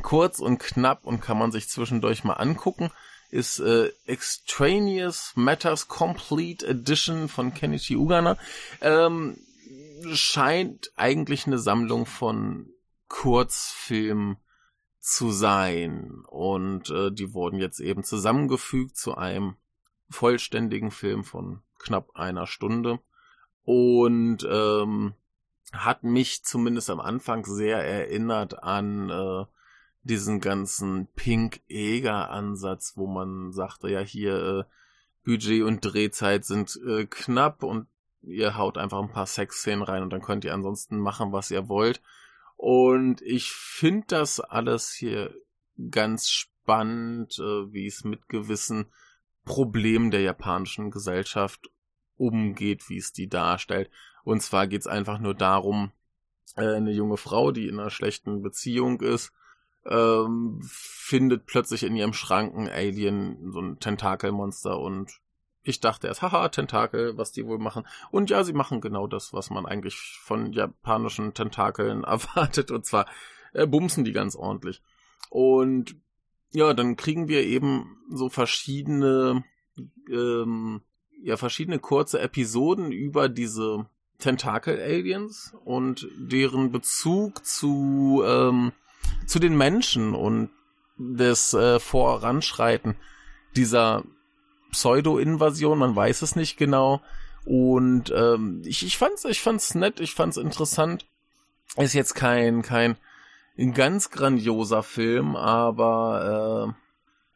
kurz 0.01 0.39
und 0.39 0.59
knapp 0.59 1.05
und 1.05 1.21
kann 1.21 1.37
man 1.37 1.51
sich 1.51 1.67
zwischendurch 1.67 2.23
mal 2.23 2.33
angucken, 2.33 2.91
ist 3.29 3.59
äh, 3.59 3.91
Extraneous 4.05 5.33
Matters 5.35 5.87
Complete 5.87 6.67
Edition 6.67 7.29
von 7.29 7.53
Kenichi 7.53 7.95
Ugana. 7.95 8.37
Ähm, 8.81 9.37
scheint 10.13 10.91
eigentlich 10.95 11.47
eine 11.47 11.57
Sammlung 11.57 12.05
von 12.05 12.69
Kurzfilmen 13.07 14.37
zu 14.99 15.31
sein. 15.31 16.23
Und 16.27 16.89
äh, 16.89 17.11
die 17.11 17.33
wurden 17.33 17.59
jetzt 17.59 17.79
eben 17.79 18.03
zusammengefügt 18.03 18.97
zu 18.97 19.15
einem 19.15 19.55
vollständigen 20.09 20.91
Film 20.91 21.23
von 21.23 21.61
knapp 21.79 22.15
einer 22.15 22.47
Stunde. 22.47 22.99
Und 23.63 24.47
ähm, 24.49 25.13
hat 25.71 26.03
mich 26.03 26.43
zumindest 26.43 26.89
am 26.89 26.99
Anfang 26.99 27.45
sehr 27.45 27.77
erinnert 27.77 28.63
an 28.63 29.09
äh, 29.09 29.45
diesen 30.03 30.39
ganzen 30.39 31.07
Pink-Eger-Ansatz, 31.15 32.93
wo 32.95 33.07
man 33.07 33.51
sagte, 33.51 33.89
ja 33.89 33.99
hier 33.99 34.35
äh, 34.35 34.63
Budget 35.23 35.63
und 35.63 35.81
Drehzeit 35.81 36.45
sind 36.45 36.79
äh, 36.87 37.05
knapp 37.05 37.63
und 37.63 37.87
ihr 38.23 38.57
haut 38.57 38.77
einfach 38.77 38.99
ein 38.99 39.11
paar 39.11 39.27
Sexszenen 39.27 39.83
rein 39.83 40.03
und 40.03 40.11
dann 40.11 40.21
könnt 40.21 40.43
ihr 40.45 40.53
ansonsten 40.53 40.99
machen, 40.99 41.31
was 41.31 41.51
ihr 41.51 41.69
wollt. 41.69 42.01
Und 42.57 43.21
ich 43.21 43.51
finde 43.51 44.05
das 44.07 44.39
alles 44.39 44.91
hier 44.91 45.33
ganz 45.89 46.29
spannend, 46.29 47.39
äh, 47.39 47.73
wie 47.73 47.87
es 47.87 48.03
mit 48.03 48.27
gewissen 48.29 48.87
Problemen 49.45 50.11
der 50.11 50.21
japanischen 50.21 50.91
Gesellschaft 50.91 51.70
umgeht, 52.21 52.87
wie 52.89 52.97
es 52.97 53.11
die 53.11 53.27
darstellt. 53.27 53.89
Und 54.23 54.41
zwar 54.41 54.67
geht's 54.67 54.87
einfach 54.87 55.19
nur 55.19 55.33
darum, 55.33 55.91
äh, 56.55 56.75
eine 56.75 56.91
junge 56.91 57.17
Frau, 57.17 57.51
die 57.51 57.67
in 57.67 57.79
einer 57.79 57.89
schlechten 57.89 58.43
Beziehung 58.43 59.01
ist, 59.01 59.33
ähm, 59.85 60.59
findet 60.63 61.47
plötzlich 61.47 61.83
in 61.83 61.95
ihrem 61.95 62.13
Schrank 62.13 62.55
ein 62.55 62.69
Alien, 62.69 63.51
so 63.51 63.59
ein 63.59 63.79
Tentakelmonster 63.79 64.79
und 64.79 65.19
ich 65.63 65.79
dachte 65.79 66.07
erst, 66.07 66.21
haha, 66.21 66.49
Tentakel, 66.49 67.17
was 67.17 67.31
die 67.31 67.45
wohl 67.45 67.59
machen. 67.59 67.85
Und 68.09 68.29
ja, 68.31 68.43
sie 68.43 68.53
machen 68.53 68.81
genau 68.81 69.05
das, 69.05 69.31
was 69.31 69.51
man 69.51 69.65
eigentlich 69.65 69.95
von 70.23 70.53
japanischen 70.53 71.33
Tentakeln 71.33 72.03
erwartet. 72.05 72.71
Und 72.71 72.85
zwar 72.85 73.05
äh, 73.53 73.67
bumsen 73.67 74.03
die 74.03 74.11
ganz 74.11 74.35
ordentlich. 74.35 74.81
Und 75.29 75.95
ja, 76.51 76.73
dann 76.73 76.95
kriegen 76.95 77.27
wir 77.27 77.43
eben 77.43 77.97
so 78.09 78.27
verschiedene, 78.27 79.43
ähm, 80.09 80.81
ja, 81.23 81.37
verschiedene 81.37 81.79
kurze 81.79 82.19
Episoden 82.19 82.91
über 82.91 83.29
diese 83.29 83.85
Tentakel-Aliens 84.19 85.53
und 85.65 86.07
deren 86.15 86.71
Bezug 86.71 87.45
zu, 87.45 88.23
ähm, 88.25 88.71
zu 89.25 89.39
den 89.39 89.57
Menschen 89.57 90.13
und 90.13 90.49
das 90.97 91.53
äh, 91.53 91.79
Voranschreiten 91.79 92.95
dieser 93.55 94.03
Pseudo-Invasion, 94.71 95.77
man 95.77 95.95
weiß 95.95 96.21
es 96.21 96.35
nicht 96.35 96.57
genau. 96.57 97.01
Und 97.43 98.13
ähm, 98.15 98.61
ich, 98.65 98.85
ich 98.85 98.97
fand's, 98.97 99.25
ich 99.25 99.41
fand's 99.41 99.75
nett, 99.75 99.99
ich 99.99 100.13
fand's 100.13 100.37
interessant. 100.37 101.07
Ist 101.75 101.93
jetzt 101.93 102.13
kein, 102.13 102.61
kein 102.61 102.97
ganz 103.73 104.11
grandioser 104.11 104.83
Film, 104.83 105.35
aber 105.35 106.75
äh, 106.77 106.80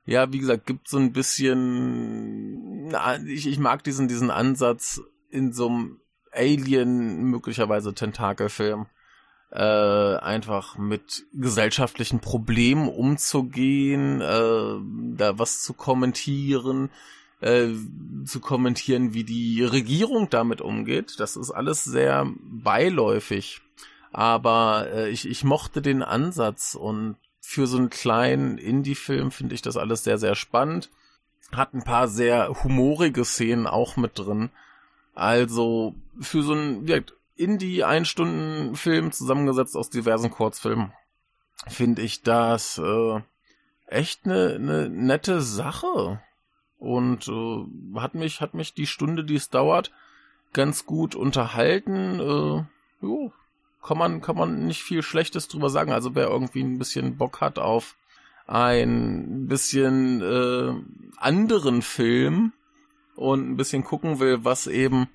ja, 0.05 0.31
wie 0.31 0.39
gesagt, 0.39 0.65
gibt 0.65 0.87
so 0.87 0.97
ein 0.97 1.13
bisschen, 1.13 2.87
na, 2.89 3.17
ich, 3.23 3.47
ich 3.47 3.59
mag 3.59 3.83
diesen, 3.83 4.07
diesen 4.07 4.29
Ansatz 4.29 5.01
in 5.29 5.51
so 5.51 5.67
einem 5.67 5.99
Alien, 6.31 7.23
möglicherweise 7.23 7.93
Tentakelfilm, 7.93 8.85
äh, 9.51 10.17
einfach 10.17 10.77
mit 10.77 11.25
gesellschaftlichen 11.33 12.19
Problemen 12.19 12.87
umzugehen, 12.87 14.21
äh, 14.21 15.15
da 15.17 15.39
was 15.39 15.63
zu 15.63 15.73
kommentieren, 15.73 16.89
äh, 17.41 17.69
zu 18.25 18.39
kommentieren, 18.41 19.13
wie 19.13 19.23
die 19.23 19.63
Regierung 19.63 20.29
damit 20.29 20.61
umgeht. 20.61 21.19
Das 21.19 21.35
ist 21.35 21.51
alles 21.51 21.83
sehr 21.83 22.27
beiläufig. 22.43 23.61
Aber 24.11 24.87
äh, 24.93 25.09
ich, 25.09 25.27
ich 25.27 25.43
mochte 25.43 25.81
den 25.81 26.03
Ansatz 26.03 26.75
und 26.75 27.17
für 27.47 27.67
so 27.67 27.77
einen 27.77 27.91
kleinen 27.91 28.57
Indie-Film 28.57 29.31
finde 29.31 29.53
ich 29.53 29.61
das 29.61 29.77
alles 29.77 30.03
sehr, 30.03 30.17
sehr 30.17 30.35
spannend. 30.35 30.89
Hat 31.51 31.73
ein 31.73 31.83
paar 31.83 32.07
sehr 32.07 32.63
humorige 32.63 33.23
Szenen 33.23 33.67
auch 33.67 33.97
mit 33.97 34.17
drin. 34.17 34.49
Also 35.13 35.93
für 36.19 36.41
so 36.41 36.53
einen 36.53 36.87
Indie-Ein-Stunden-Film 37.35 39.11
zusammengesetzt 39.11 39.77
aus 39.77 39.89
diversen 39.91 40.31
Kurzfilmen, 40.31 40.91
finde 41.67 42.01
ich 42.01 42.23
das 42.23 42.79
äh, 42.79 43.21
echt 43.85 44.25
eine, 44.25 44.55
eine 44.55 44.89
nette 44.89 45.41
Sache. 45.41 46.21
Und 46.79 47.27
äh, 47.27 47.99
hat 47.99 48.15
mich, 48.15 48.41
hat 48.41 48.55
mich 48.55 48.73
die 48.73 48.87
Stunde, 48.87 49.23
die 49.23 49.35
es 49.35 49.49
dauert, 49.49 49.91
ganz 50.51 50.85
gut 50.85 51.15
unterhalten. 51.15 52.19
Äh, 52.19 52.65
jo, 53.05 53.31
kann 53.85 53.97
man, 53.97 54.21
kann 54.21 54.35
man 54.35 54.65
nicht 54.65 54.81
viel 54.81 55.03
Schlechtes 55.03 55.47
drüber 55.47 55.69
sagen. 55.69 55.91
Also 55.91 56.15
wer 56.15 56.27
irgendwie 56.27 56.61
ein 56.61 56.79
bisschen 56.79 57.17
Bock 57.17 57.41
hat 57.41 57.59
auf 57.59 57.95
ein 58.47 59.47
bisschen 59.47 60.21
äh, 60.21 60.73
anderen 61.17 61.81
Film 61.81 62.53
und 63.15 63.49
ein 63.49 63.57
bisschen 63.57 63.83
gucken 63.83 64.19
will, 64.19 64.43
was 64.43 64.67
eben 64.67 65.07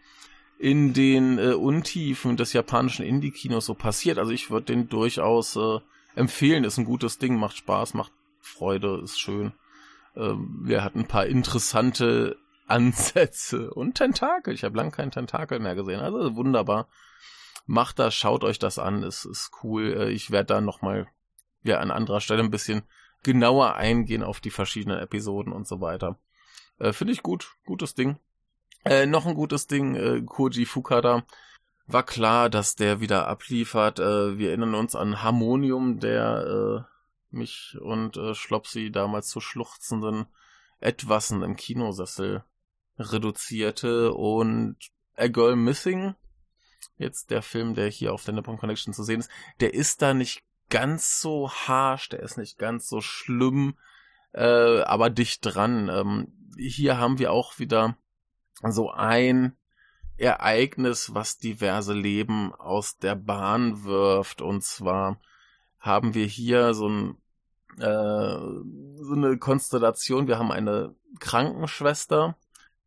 in 0.59 0.93
den 0.93 1.39
äh, 1.39 1.53
Untiefen 1.53 2.37
des 2.37 2.53
japanischen 2.53 3.05
Indie-Kinos 3.05 3.67
so 3.67 3.75
passiert. 3.75 4.19
Also 4.19 4.33
ich 4.33 4.51
würde 4.51 4.67
den 4.67 4.89
durchaus 4.89 5.57
äh, 5.57 5.79
empfehlen. 6.15 6.65
Ist 6.65 6.79
ein 6.79 6.85
gutes 6.85 7.19
Ding, 7.19 7.37
macht 7.37 7.57
Spaß, 7.57 7.95
macht 7.95 8.13
Freude, 8.41 9.01
ist 9.03 9.21
schön. 9.21 9.53
Ähm, 10.17 10.61
wir 10.63 10.85
hatten 10.85 11.01
ein 11.01 11.09
paar 11.09 11.27
interessante 11.27 12.37
Ansätze 12.67 13.73
und 13.73 13.95
Tentakel. 13.95 14.55
Ich 14.55 14.63
habe 14.63 14.77
lang 14.77 14.93
keinen 14.93 15.11
Tentakel 15.11 15.59
mehr 15.59 15.75
gesehen. 15.75 16.01
Also 16.01 16.37
wunderbar. 16.37 16.89
Macht 17.67 17.99
das, 17.99 18.15
schaut 18.15 18.45
euch 18.45 18.59
das 18.59 18.79
an, 18.79 19.03
ist, 19.03 19.25
ist 19.25 19.51
cool. 19.63 19.95
Äh, 19.97 20.11
ich 20.11 20.31
werde 20.31 20.47
da 20.47 20.61
nochmal 20.61 21.09
ja, 21.63 21.79
an 21.79 21.91
anderer 21.91 22.21
Stelle 22.21 22.43
ein 22.43 22.51
bisschen 22.51 22.83
genauer 23.23 23.75
eingehen 23.75 24.23
auf 24.23 24.41
die 24.41 24.51
verschiedenen 24.51 24.99
Episoden 24.99 25.53
und 25.53 25.69
so 25.69 25.81
weiter. 25.81 26.19
Äh, 26.79 26.93
Finde 26.93 27.13
ich 27.13 27.23
gut, 27.23 27.55
gutes 27.67 27.95
Ding. 27.95 28.19
Äh, 28.85 29.07
noch 29.07 29.27
ein 29.27 29.35
gutes 29.35 29.67
Ding, 29.67 29.95
äh, 29.95 30.23
Koji 30.23 30.65
Fukada. 30.65 31.25
War 31.87 32.03
klar, 32.05 32.49
dass 32.49 32.77
der 32.77 33.01
wieder 33.01 33.29
abliefert. 33.29 33.99
Äh, 33.99 34.39
wir 34.39 34.49
erinnern 34.49 34.75
uns 34.75 34.95
an 34.95 35.23
Harmonium, 35.23 36.01
der 36.01 36.87
äh, 36.87 36.91
mich 37.31 37.77
und 37.81 38.17
äh, 38.17 38.35
Schlopsi 38.35 38.91
damals 38.91 39.29
zu 39.29 39.41
schluchzenden 39.41 40.27
Etwassen 40.81 41.43
im 41.43 41.57
Kinosessel 41.57 42.45
reduzierte 42.99 44.13
und 44.13 44.77
A 45.17 45.29
Girl 45.29 45.57
Missing, 45.57 46.15
jetzt 46.99 47.31
der 47.31 47.43
Film, 47.43 47.75
der 47.75 47.89
hier 47.89 48.13
auf 48.13 48.25
der 48.25 48.35
Nippon 48.35 48.59
Connection 48.59 48.93
zu 48.93 49.03
sehen 49.03 49.21
ist, 49.21 49.31
der 49.61 49.75
ist 49.75 50.03
da 50.03 50.15
nicht 50.15 50.43
ganz 50.69 51.21
so 51.21 51.51
harsh, 51.51 52.09
der 52.09 52.21
ist 52.21 52.37
nicht 52.37 52.59
ganz 52.59 52.89
so 52.89 53.01
schlimm, 53.01 53.77
äh, 54.33 54.83
aber 54.83 55.11
dicht 55.11 55.41
dran. 55.43 55.89
Ähm, 55.89 56.33
hier 56.57 56.99
haben 56.99 57.19
wir 57.19 57.33
auch 57.33 57.59
wieder 57.59 57.97
so 58.63 58.91
ein 58.91 59.57
Ereignis, 60.17 61.15
was 61.15 61.39
diverse 61.39 61.95
Leben 61.95 62.55
aus 62.55 62.99
der 62.99 63.15
Bahn 63.15 63.85
wirft. 63.85 64.43
Und 64.43 64.63
zwar 64.63 65.19
haben 65.79 66.15
wir 66.15 66.27
hier 66.27 66.75
so, 66.75 66.89
ein, 66.89 67.17
äh, 67.79 68.37
so 69.03 69.15
eine 69.15 69.39
Konstellation. 69.39 70.29
Wir 70.29 70.39
haben 70.39 70.53
eine 70.53 70.95
Krankenschwester, 71.21 72.37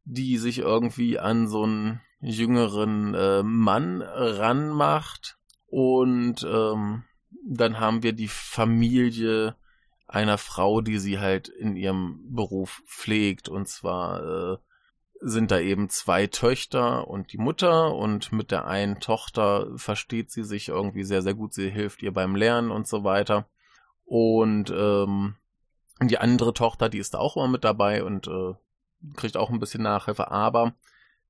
die 0.06 0.38
sich 0.38 0.60
irgendwie 0.60 1.17
an 1.17 1.47
so 1.47 1.63
einen 1.63 2.01
jüngeren 2.24 3.14
äh, 3.14 3.44
Mann 3.44 4.02
ranmacht. 4.02 5.38
Und 5.68 6.44
ähm, 6.44 7.04
dann 7.46 7.80
haben 7.80 8.04
wir 8.04 8.14
die 8.14 8.28
Familie 8.28 9.56
einer 10.08 10.38
Frau, 10.38 10.82
die 10.82 11.00
sie 11.00 11.20
halt 11.20 11.48
in 11.48 11.76
ihrem 11.76 12.20
Beruf 12.30 12.82
pflegt. 12.86 13.50
Und 13.50 13.68
zwar 13.68 14.54
äh, 14.54 14.58
sind 15.20 15.52
da 15.52 15.60
eben 15.60 15.90
zwei 15.90 16.28
Töchter 16.28 17.08
und 17.08 17.32
die 17.32 17.38
Mutter 17.38 17.96
und 17.96 18.32
mit 18.32 18.52
der 18.52 18.68
einen 18.68 19.00
Tochter 19.00 19.68
versteht 19.76 20.32
sie 20.32 20.44
sich 20.44 20.70
irgendwie 20.70 21.04
sehr, 21.04 21.22
sehr 21.22 21.34
gut. 21.34 21.54
Sie 21.54 21.70
hilft 21.70 22.04
ihr 22.04 22.14
beim 22.14 22.36
Lernen 22.36 22.72
und 22.72 22.88
so 22.88 23.04
weiter. 23.04 23.48
Und 24.06 24.72
ähm, 24.76 25.36
die 26.02 26.18
andere 26.18 26.54
Tochter, 26.54 26.90
die 26.90 26.98
ist 26.98 27.14
da 27.14 27.20
auch 27.20 27.38
immer 27.38 27.48
mit 27.48 27.64
dabei 27.64 28.04
und 28.04 28.28
äh, 28.28 28.54
kriegt 29.16 29.38
auch 29.38 29.50
ein 29.50 29.60
bisschen 29.60 29.84
Nachhilfe. 29.84 30.30
Aber 30.30 30.76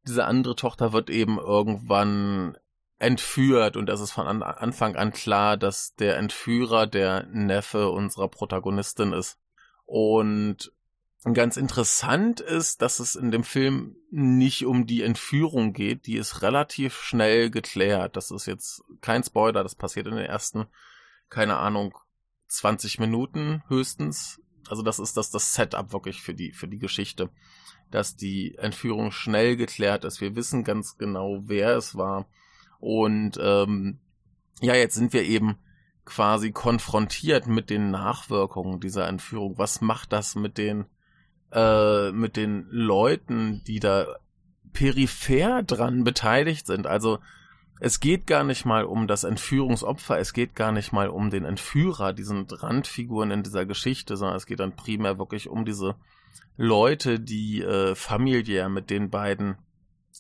diese 0.08 0.26
andere 0.26 0.56
Tochter 0.56 0.94
wird 0.94 1.10
eben 1.10 1.38
irgendwann 1.38 2.58
entführt 3.00 3.76
und 3.76 3.90
es 3.90 4.00
ist 4.00 4.12
von 4.12 4.42
Anfang 4.42 4.96
an 4.96 5.12
klar, 5.12 5.58
dass 5.58 5.94
der 5.96 6.18
Entführer 6.18 6.88
der 6.88 7.26
Neffe 7.28 7.90
unserer 7.90 8.30
Protagonistin 8.30 9.12
ist. 9.12 9.38
Und 9.86 10.72
ganz 11.34 11.58
interessant 11.58 12.40
ist, 12.40 12.82
dass 12.82 13.00
es 13.00 13.16
in 13.16 13.32
dem 13.32 13.44
Film 13.44 13.96
nicht 14.10 14.66
um 14.66 14.86
die 14.86 15.04
Entführung 15.04 15.74
geht, 15.74 16.06
die 16.06 16.16
ist 16.16 16.42
relativ 16.42 17.02
schnell 17.02 17.50
geklärt. 17.50 18.16
Das 18.16 18.32
ist 18.32 18.46
jetzt 18.46 18.84
kein 19.02 19.24
Spoiler, 19.24 19.64
das 19.64 19.76
passiert 19.76 20.08
in 20.08 20.16
den 20.16 20.26
ersten, 20.26 20.66
keine 21.30 21.58
Ahnung, 21.58 21.98
20 22.48 23.00
Minuten 23.00 23.64
höchstens. 23.68 24.42
Also 24.70 24.82
das 24.82 25.00
ist 25.00 25.18
das, 25.18 25.30
das 25.30 25.54
Setup 25.54 25.92
wirklich 25.92 26.22
für 26.22 26.34
die, 26.34 26.52
für 26.52 26.68
die 26.68 26.80
Geschichte. 26.80 27.30
Dass 27.94 28.16
die 28.16 28.56
Entführung 28.58 29.12
schnell 29.12 29.56
geklärt 29.56 30.04
ist. 30.04 30.20
Wir 30.20 30.36
wissen 30.36 30.64
ganz 30.64 30.98
genau, 30.98 31.44
wer 31.46 31.78
es 31.78 31.96
war 31.96 32.26
und 32.84 33.40
ähm, 33.42 34.00
ja, 34.60 34.76
jetzt 34.76 34.96
sind 34.96 35.14
wir 35.14 35.24
eben 35.24 35.56
quasi 36.04 36.52
konfrontiert 36.52 37.48
mit 37.48 37.70
den 37.70 37.92
Nachwirkungen 37.92 38.82
dieser 38.82 39.08
Entführung. 39.08 39.58
Was 39.58 39.80
macht 39.80 40.12
das 40.12 40.36
mit 40.36 40.58
den 40.58 40.86
äh, 41.54 42.12
mit 42.12 42.36
den 42.36 42.68
Leuten, 42.70 43.64
die 43.68 43.80
da 43.80 44.08
peripher 44.74 45.64
dran 45.64 46.04
beteiligt 46.04 46.68
sind? 46.68 46.88
Also 46.88 47.20
es 47.80 48.02
geht 48.02 48.28
gar 48.28 48.44
nicht 48.44 48.66
mal 48.66 48.84
um 48.84 49.08
das 49.08 49.24
Entführungsopfer, 49.24 50.20
es 50.20 50.34
geht 50.34 50.54
gar 50.54 50.74
nicht 50.74 50.92
mal 50.92 51.08
um 51.08 51.30
den 51.30 51.46
Entführer, 51.46 52.12
diesen 52.12 52.48
Randfiguren 52.50 53.32
in 53.32 53.44
dieser 53.44 53.66
Geschichte, 53.66 54.18
sondern 54.18 54.36
es 54.36 54.46
geht 54.46 54.60
dann 54.60 54.76
primär 54.76 55.18
wirklich 55.20 55.48
um 55.48 55.64
diese 55.64 55.96
Leute, 56.58 57.20
die 57.20 57.62
äh, 57.62 57.96
familiär 57.96 58.70
mit 58.70 58.90
den 58.90 59.10
beiden 59.10 59.58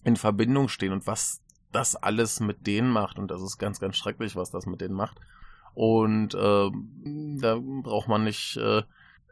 in 0.04 0.16
Verbindung 0.16 0.68
stehen 0.68 0.92
und 0.92 1.08
was 1.08 1.42
das 1.72 1.96
alles 1.96 2.40
mit 2.40 2.68
denen 2.68 2.90
macht. 2.90 3.20
Und 3.20 3.30
das 3.30 3.42
ist 3.42 3.58
ganz, 3.58 3.80
ganz 3.80 3.98
schrecklich, 3.98 4.36
was 4.36 4.52
das 4.52 4.66
mit 4.66 4.82
denen 4.82 4.96
macht. 4.96 5.20
Und 5.74 6.36
äh, 6.36 6.70
da 7.40 7.60
braucht 7.60 8.08
man 8.08 8.24
nicht 8.24 8.58
äh, 8.58 8.84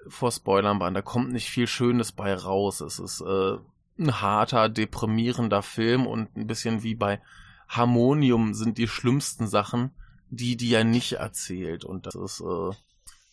vor 0.08 0.32
Spoilern 0.32 0.80
bahn. 0.80 0.94
Da 0.94 1.02
kommt 1.02 1.32
nicht 1.32 1.50
viel 1.50 1.68
Schönes 1.68 2.12
bei 2.12 2.34
raus. 2.34 2.82
Es 2.82 3.00
ist 3.00 3.22
äh, 3.22 3.58
ein 4.00 4.22
harter, 4.22 4.70
deprimierender 4.70 5.62
Film 5.62 6.08
und 6.08 6.36
ein 6.36 6.48
bisschen 6.48 6.84
wie 6.84 6.96
bei 6.96 7.22
Harmonium 7.68 8.54
sind 8.54 8.78
die 8.78 8.88
schlimmsten 8.88 9.48
Sachen, 9.48 9.92
die 10.30 10.58
die 10.58 10.70
ja 10.70 10.84
nicht 10.84 11.14
erzählt. 11.14 11.86
Und 11.86 12.08
das 12.08 12.16
ist 12.16 12.42
äh, 12.42 12.76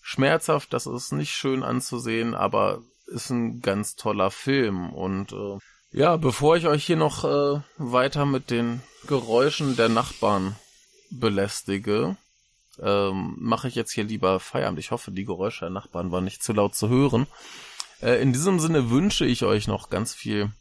schmerzhaft, 0.00 0.72
das 0.72 0.86
ist 0.86 1.12
nicht 1.12 1.32
schön 1.32 1.62
anzusehen, 1.62 2.34
aber 2.34 2.82
ist 3.08 3.30
ein 3.30 3.60
ganz 3.60 3.96
toller 3.96 4.30
Film. 4.30 4.90
Und 4.92 5.32
äh, 5.32 5.58
ja, 5.90 6.16
bevor 6.16 6.56
ich 6.56 6.66
euch 6.66 6.84
hier 6.84 6.96
noch 6.96 7.24
äh, 7.24 7.60
weiter 7.76 8.26
mit 8.26 8.50
den 8.50 8.82
Geräuschen 9.06 9.76
der 9.76 9.88
Nachbarn 9.88 10.56
belästige, 11.10 12.16
ähm, 12.80 13.36
mache 13.38 13.68
ich 13.68 13.74
jetzt 13.74 13.92
hier 13.92 14.04
lieber 14.04 14.40
Feierabend. 14.40 14.78
Ich 14.78 14.90
hoffe, 14.90 15.10
die 15.10 15.24
Geräusche 15.24 15.60
der 15.60 15.70
Nachbarn 15.70 16.12
waren 16.12 16.24
nicht 16.24 16.42
zu 16.42 16.52
laut 16.52 16.74
zu 16.74 16.88
hören. 16.88 17.26
Äh, 18.00 18.20
in 18.22 18.32
diesem 18.32 18.60
Sinne 18.60 18.90
wünsche 18.90 19.24
ich 19.24 19.44
euch 19.44 19.66
noch 19.66 19.90
ganz 19.90 20.14
viel 20.14 20.52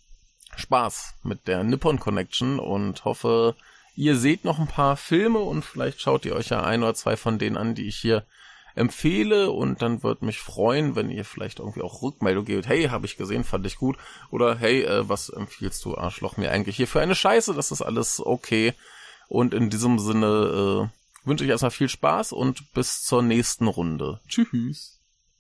Spaß 0.56 1.16
mit 1.24 1.48
der 1.48 1.64
Nippon 1.64 2.00
Connection 2.00 2.60
und 2.60 3.06
hoffe, 3.06 3.56
ihr 3.96 4.16
seht 4.16 4.46
noch 4.46 4.60
ein 4.60 4.68
paar 4.68 4.98
Filme 4.98 5.40
und 5.40 5.64
vielleicht 5.64 6.02
schaut 6.02 6.26
ihr 6.26 6.36
euch 6.36 6.50
ja 6.50 6.64
ein 6.64 6.84
oder 6.84 6.96
zwei 6.96 7.18
von 7.18 7.38
denen 7.38 7.58
an, 7.58 7.76
die 7.76 7.88
ich 7.88 7.98
hier 7.98 8.26
empfehle 8.78 9.52
und 9.52 9.82
dann 9.82 10.04
würde 10.04 10.26
mich 10.26 10.40
freuen, 10.40 10.96
wenn 10.96 11.10
ihr 11.10 11.26
vielleicht 11.26 11.60
irgendwie 11.60 11.82
auch 11.82 12.02
Rückmeldung 12.02 12.46
gebt. 12.46 12.68
Hey, 12.68 12.86
habe 12.86 13.06
ich 13.06 13.18
gesehen, 13.18 13.44
fand 13.44 13.66
ich 13.66 13.78
gut. 13.78 13.98
Oder 14.32 14.56
hey, 14.56 14.84
äh, 14.84 15.10
was 15.10 15.30
empfiehlst 15.30 15.84
du, 15.86 15.98
Arschloch, 15.98 16.38
mir 16.38 16.52
eigentlich 16.52 16.78
hier 16.78 16.88
für 16.88 17.02
eine 17.02 17.16
Scheiße? 17.16 17.54
Das 17.54 17.72
ist 17.72 17.82
alles 17.82 18.20
okay. 18.26 18.74
Und 19.28 19.54
in 19.54 19.70
diesem 19.70 20.00
Sinne 20.00 20.90
äh, 21.26 21.28
wünsche 21.28 21.44
ich 21.44 21.50
erstmal 21.50 21.72
viel 21.72 21.90
Spaß 21.90 22.32
und 22.32 22.74
bis 22.74 23.04
zur 23.04 23.22
nächsten 23.22 23.68
Runde. 23.68 24.22
Tschüss. 24.28 24.97